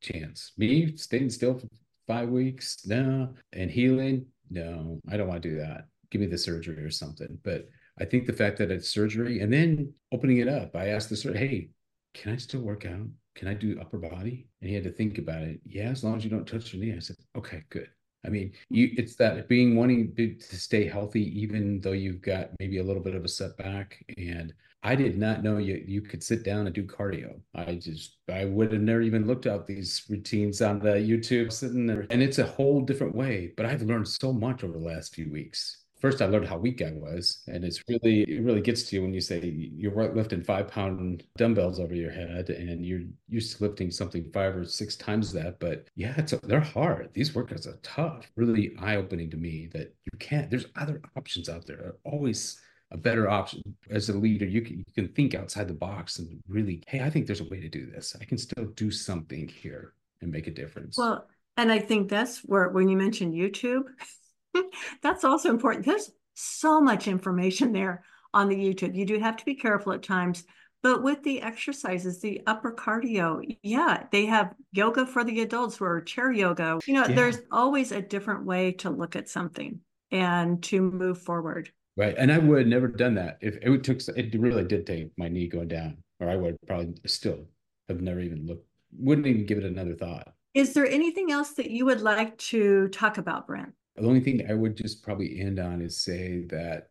chance. 0.01 0.51
Me 0.57 0.95
staying 0.97 1.29
still 1.29 1.57
for 1.57 1.67
five 2.05 2.27
weeks, 2.27 2.85
no, 2.85 3.33
and 3.53 3.71
healing, 3.71 4.25
no, 4.49 4.99
I 5.09 5.15
don't 5.15 5.29
want 5.29 5.41
to 5.41 5.49
do 5.49 5.57
that. 5.59 5.85
Give 6.11 6.19
me 6.19 6.27
the 6.27 6.37
surgery 6.37 6.83
or 6.83 6.91
something. 6.91 7.39
But 7.43 7.69
I 7.99 8.05
think 8.05 8.25
the 8.25 8.33
fact 8.33 8.57
that 8.57 8.71
it's 8.71 8.89
surgery 8.89 9.39
and 9.39 9.53
then 9.53 9.93
opening 10.11 10.37
it 10.37 10.49
up, 10.49 10.75
I 10.75 10.89
asked 10.89 11.09
the 11.09 11.15
surgeon, 11.15 11.37
hey, 11.37 11.69
can 12.13 12.33
I 12.33 12.37
still 12.37 12.61
work 12.61 12.85
out? 12.85 13.07
Can 13.35 13.47
I 13.47 13.53
do 13.53 13.77
upper 13.79 13.97
body? 13.97 14.47
And 14.61 14.69
he 14.69 14.75
had 14.75 14.83
to 14.83 14.91
think 14.91 15.17
about 15.17 15.41
it. 15.41 15.59
Yeah, 15.65 15.89
as 15.89 16.03
long 16.03 16.15
as 16.15 16.23
you 16.23 16.29
don't 16.29 16.47
touch 16.47 16.73
your 16.73 16.83
knee. 16.83 16.95
I 16.95 16.99
said, 16.99 17.17
okay, 17.35 17.63
good. 17.69 17.89
I 18.25 18.29
mean, 18.29 18.53
hmm. 18.69 18.75
you 18.75 18.91
it's 18.97 19.15
that 19.15 19.47
being 19.49 19.75
wanting 19.75 20.13
to 20.15 20.37
stay 20.39 20.87
healthy, 20.87 21.39
even 21.39 21.81
though 21.81 21.91
you've 21.91 22.21
got 22.21 22.49
maybe 22.59 22.79
a 22.79 22.83
little 22.83 23.03
bit 23.03 23.15
of 23.15 23.25
a 23.25 23.29
setback. 23.29 24.03
And 24.17 24.53
I 24.83 24.95
did 24.95 25.17
not 25.17 25.43
know 25.43 25.57
you 25.57 25.83
you 25.85 26.01
could 26.01 26.23
sit 26.23 26.43
down 26.43 26.65
and 26.65 26.75
do 26.75 26.85
cardio. 26.85 27.39
I 27.55 27.75
just 27.75 28.17
I 28.31 28.45
would 28.45 28.71
have 28.71 28.81
never 28.81 29.01
even 29.01 29.27
looked 29.27 29.47
out 29.47 29.67
these 29.67 30.05
routines 30.09 30.61
on 30.61 30.79
the 30.79 30.91
YouTube 30.91 31.51
sitting 31.51 31.85
there. 31.85 32.05
And 32.09 32.21
it's 32.21 32.39
a 32.39 32.47
whole 32.47 32.81
different 32.81 33.15
way. 33.15 33.53
But 33.57 33.65
I've 33.65 33.81
learned 33.81 34.07
so 34.07 34.31
much 34.31 34.63
over 34.63 34.73
the 34.73 34.85
last 34.85 35.15
few 35.15 35.31
weeks 35.31 35.82
first 36.03 36.21
I 36.21 36.25
learned 36.25 36.49
how 36.49 36.57
weak 36.57 36.81
I 36.81 36.91
was. 36.91 37.43
And 37.47 37.63
it's 37.63 37.81
really, 37.87 38.23
it 38.23 38.43
really 38.43 38.59
gets 38.59 38.83
to 38.83 38.97
you 38.97 39.03
when 39.03 39.13
you 39.13 39.21
say 39.21 39.39
you're 39.39 40.13
lifting 40.13 40.43
five 40.43 40.67
pound 40.67 41.23
dumbbells 41.37 41.79
over 41.79 41.95
your 41.95 42.11
head 42.11 42.49
and 42.49 42.85
you're 42.85 43.03
used 43.29 43.55
to 43.55 43.63
lifting 43.63 43.89
something 43.89 44.29
five 44.33 44.53
or 44.53 44.65
six 44.65 44.97
times 44.97 45.31
that. 45.31 45.61
But 45.61 45.87
yeah, 45.95 46.13
it's 46.17 46.33
a, 46.33 46.39
they're 46.43 46.59
hard. 46.59 47.09
These 47.13 47.31
workouts 47.31 47.67
are 47.67 47.79
tough, 47.83 48.29
really 48.35 48.75
eye 48.79 48.97
opening 48.97 49.31
to 49.31 49.37
me 49.37 49.69
that 49.71 49.95
you 50.11 50.19
can't, 50.19 50.49
there's 50.49 50.65
other 50.75 51.01
options 51.15 51.47
out 51.47 51.65
there. 51.65 51.95
Always 52.03 52.59
a 52.91 52.97
better 52.97 53.29
option 53.29 53.61
as 53.89 54.09
a 54.09 54.13
leader. 54.13 54.45
You 54.45 54.61
can, 54.61 54.79
you 54.79 54.93
can 54.93 55.07
think 55.13 55.35
outside 55.35 55.69
the 55.69 55.73
box 55.73 56.19
and 56.19 56.37
really, 56.49 56.83
hey, 56.85 56.99
I 56.99 57.09
think 57.09 57.27
there's 57.27 57.39
a 57.39 57.47
way 57.47 57.61
to 57.61 57.69
do 57.69 57.85
this. 57.85 58.13
I 58.19 58.25
can 58.25 58.37
still 58.37 58.65
do 58.75 58.91
something 58.91 59.47
here 59.47 59.93
and 60.19 60.29
make 60.29 60.47
a 60.47 60.51
difference. 60.51 60.97
Well, 60.97 61.27
and 61.55 61.71
I 61.71 61.79
think 61.79 62.09
that's 62.09 62.39
where 62.39 62.67
when 62.67 62.89
you 62.89 62.97
mentioned 62.97 63.33
YouTube, 63.33 63.83
That's 65.01 65.23
also 65.23 65.49
important. 65.49 65.85
There's 65.85 66.11
so 66.33 66.81
much 66.81 67.07
information 67.07 67.71
there 67.71 68.03
on 68.33 68.49
the 68.49 68.55
YouTube. 68.55 68.95
You 68.95 69.05
do 69.05 69.19
have 69.19 69.37
to 69.37 69.45
be 69.45 69.55
careful 69.55 69.93
at 69.93 70.03
times. 70.03 70.43
But 70.81 71.01
with 71.01 71.23
the 71.23 71.41
exercises, 71.41 72.19
the 72.19 72.41
upper 72.45 72.73
cardio, 72.73 73.41
yeah, 73.63 74.03
they 74.11 74.25
have 74.25 74.53
yoga 74.73 75.05
for 75.05 75.23
the 75.23 75.39
adults 75.39 75.79
or 75.79 76.01
chair 76.01 76.31
yoga. 76.31 76.79
You 76.85 76.95
know, 76.95 77.07
yeah. 77.07 77.15
there's 77.15 77.39
always 77.51 77.93
a 77.93 78.01
different 78.01 78.45
way 78.45 78.73
to 78.73 78.89
look 78.89 79.15
at 79.15 79.29
something 79.29 79.79
and 80.11 80.61
to 80.63 80.81
move 80.81 81.19
forward. 81.19 81.71
Right. 81.95 82.15
And 82.17 82.31
I 82.31 82.37
would 82.37 82.59
have 82.59 82.67
never 82.67 82.87
done 82.87 83.15
that 83.15 83.37
if 83.39 83.55
it 83.61 83.83
took, 83.83 84.01
it 84.17 84.37
really 84.37 84.65
did 84.65 84.85
take 84.85 85.11
my 85.17 85.29
knee 85.29 85.47
going 85.47 85.69
down, 85.69 85.97
or 86.19 86.29
I 86.29 86.35
would 86.35 86.57
probably 86.67 86.95
still 87.05 87.45
have 87.87 88.01
never 88.01 88.19
even 88.19 88.45
looked, 88.45 88.67
wouldn't 88.97 89.27
even 89.27 89.45
give 89.45 89.59
it 89.59 89.63
another 89.63 89.95
thought. 89.95 90.33
Is 90.53 90.73
there 90.73 90.85
anything 90.85 91.31
else 91.31 91.51
that 91.53 91.71
you 91.71 91.85
would 91.85 92.01
like 92.01 92.37
to 92.39 92.89
talk 92.89 93.17
about, 93.17 93.47
Brent? 93.47 93.73
The 93.95 94.07
only 94.07 94.21
thing 94.21 94.45
I 94.49 94.53
would 94.53 94.75
just 94.75 95.03
probably 95.03 95.39
end 95.39 95.59
on 95.59 95.81
is 95.81 96.01
say 96.01 96.45
that 96.49 96.89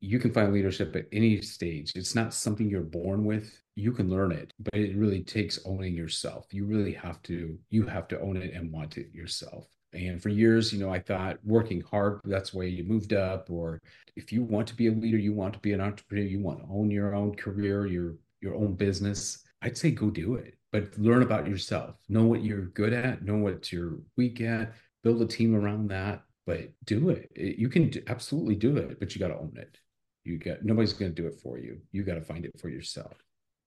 you 0.00 0.18
can 0.18 0.32
find 0.32 0.52
leadership 0.52 0.94
at 0.96 1.06
any 1.12 1.40
stage. 1.40 1.92
It's 1.94 2.14
not 2.14 2.34
something 2.34 2.68
you're 2.68 2.82
born 2.82 3.24
with. 3.24 3.58
You 3.74 3.90
can 3.90 4.10
learn 4.10 4.32
it, 4.32 4.52
but 4.58 4.74
it 4.74 4.96
really 4.96 5.22
takes 5.22 5.58
owning 5.64 5.94
yourself. 5.94 6.46
You 6.52 6.66
really 6.66 6.92
have 6.92 7.22
to, 7.22 7.58
you 7.70 7.86
have 7.86 8.06
to 8.08 8.20
own 8.20 8.36
it 8.36 8.52
and 8.54 8.70
want 8.70 8.98
it 8.98 9.12
yourself. 9.12 9.66
And 9.94 10.22
for 10.22 10.28
years, 10.28 10.72
you 10.72 10.80
know, 10.80 10.92
I 10.92 10.98
thought 10.98 11.38
working 11.44 11.80
hard, 11.80 12.20
that's 12.24 12.52
way 12.52 12.68
you 12.68 12.84
moved 12.84 13.12
up. 13.12 13.48
Or 13.50 13.80
if 14.16 14.32
you 14.32 14.42
want 14.42 14.68
to 14.68 14.74
be 14.74 14.88
a 14.88 14.92
leader, 14.92 15.18
you 15.18 15.32
want 15.32 15.54
to 15.54 15.60
be 15.60 15.72
an 15.72 15.80
entrepreneur, 15.80 16.24
you 16.24 16.40
want 16.40 16.60
to 16.60 16.66
own 16.70 16.90
your 16.90 17.14
own 17.14 17.34
career, 17.34 17.86
your 17.86 18.16
your 18.44 18.54
own 18.54 18.74
business, 18.74 19.42
I'd 19.62 19.78
say 19.78 19.90
go 19.90 20.10
do 20.10 20.34
it. 20.34 20.58
But 20.70 20.96
learn 20.98 21.22
about 21.22 21.48
yourself. 21.48 21.96
Know 22.08 22.24
what 22.24 22.44
you're 22.44 22.66
good 22.66 22.92
at, 22.92 23.24
know 23.24 23.36
what 23.36 23.72
you're 23.72 23.98
weak 24.16 24.40
at, 24.40 24.74
build 25.02 25.22
a 25.22 25.26
team 25.26 25.54
around 25.54 25.88
that, 25.88 26.22
but 26.46 26.70
do 26.84 27.10
it. 27.10 27.30
You 27.36 27.68
can 27.68 27.92
absolutely 28.06 28.54
do 28.54 28.76
it, 28.76 28.98
but 28.98 29.14
you 29.14 29.18
got 29.18 29.28
to 29.28 29.38
own 29.38 29.52
it. 29.56 29.78
You 30.24 30.38
got 30.38 30.64
nobody's 30.64 30.92
going 30.92 31.14
to 31.14 31.22
do 31.22 31.28
it 31.28 31.40
for 31.40 31.58
you. 31.58 31.80
You 31.92 32.02
got 32.02 32.14
to 32.14 32.22
find 32.22 32.44
it 32.44 32.58
for 32.58 32.68
yourself. 32.68 33.12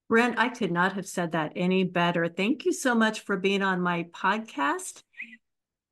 Brent, 0.09 0.39
I 0.39 0.49
could 0.49 0.71
not 0.71 0.93
have 0.93 1.05
said 1.05 1.33
that 1.33 1.51
any 1.55 1.83
better. 1.83 2.27
Thank 2.27 2.65
you 2.65 2.73
so 2.73 2.95
much 2.95 3.21
for 3.21 3.37
being 3.37 3.61
on 3.61 3.81
my 3.81 4.03
podcast. 4.13 5.03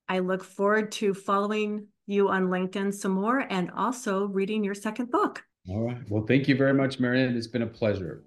I 0.08 0.20
look 0.20 0.44
forward 0.44 0.92
to 0.94 1.14
following 1.14 1.88
you 2.08 2.30
on 2.30 2.48
LinkedIn 2.48 2.94
some 2.94 3.12
more 3.12 3.40
and 3.40 3.72
also 3.72 4.28
reading 4.28 4.64
your 4.64 4.76
second 4.76 5.12
book. 5.12 5.44
All 5.68 5.82
right. 5.82 5.98
Well, 6.10 6.26
thank 6.26 6.48
you 6.48 6.56
very 6.56 6.74
much, 6.74 7.00
Marianne. 7.00 7.36
It's 7.36 7.48
been 7.48 7.64
a 7.64 7.68
pleasure. 7.68 8.24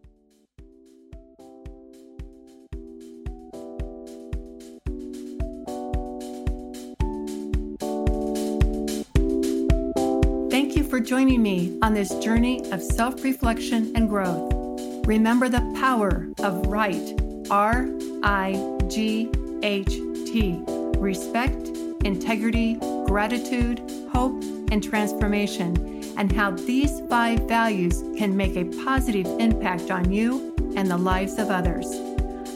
Joining 11.09 11.43
me 11.43 11.79
on 11.81 11.95
this 11.95 12.15
journey 12.17 12.61
of 12.71 12.83
self 12.83 13.25
reflection 13.25 13.91
and 13.95 14.11
growth. 14.11 14.53
Remember 15.07 15.49
the 15.49 15.63
power 15.81 16.29
of 16.41 16.67
right, 16.67 17.19
R 17.51 17.89
I 18.23 18.77
G 18.89 19.31
H 19.63 19.89
T 20.27 20.63
respect, 20.99 21.69
integrity, 22.05 22.75
gratitude, 23.07 23.81
hope, 24.13 24.43
and 24.71 24.85
transformation, 24.85 26.05
and 26.19 26.31
how 26.31 26.51
these 26.51 27.01
five 27.09 27.41
values 27.49 28.05
can 28.19 28.37
make 28.37 28.55
a 28.57 28.65
positive 28.85 29.27
impact 29.41 29.91
on 29.91 30.13
you 30.13 30.55
and 30.77 30.91
the 30.91 30.99
lives 30.99 31.39
of 31.39 31.49
others. 31.49 31.87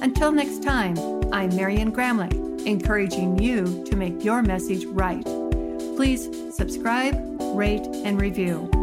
Until 0.02 0.30
next 0.30 0.62
time, 0.62 0.98
I'm 1.32 1.56
Marian 1.56 1.90
Gramlich, 1.90 2.66
encouraging 2.66 3.38
you 3.38 3.82
to 3.86 3.96
make 3.96 4.22
your 4.22 4.42
message 4.42 4.84
right. 4.84 5.24
Please 5.96 6.28
subscribe, 6.54 7.31
rate, 7.54 7.86
and 8.04 8.20
review. 8.20 8.81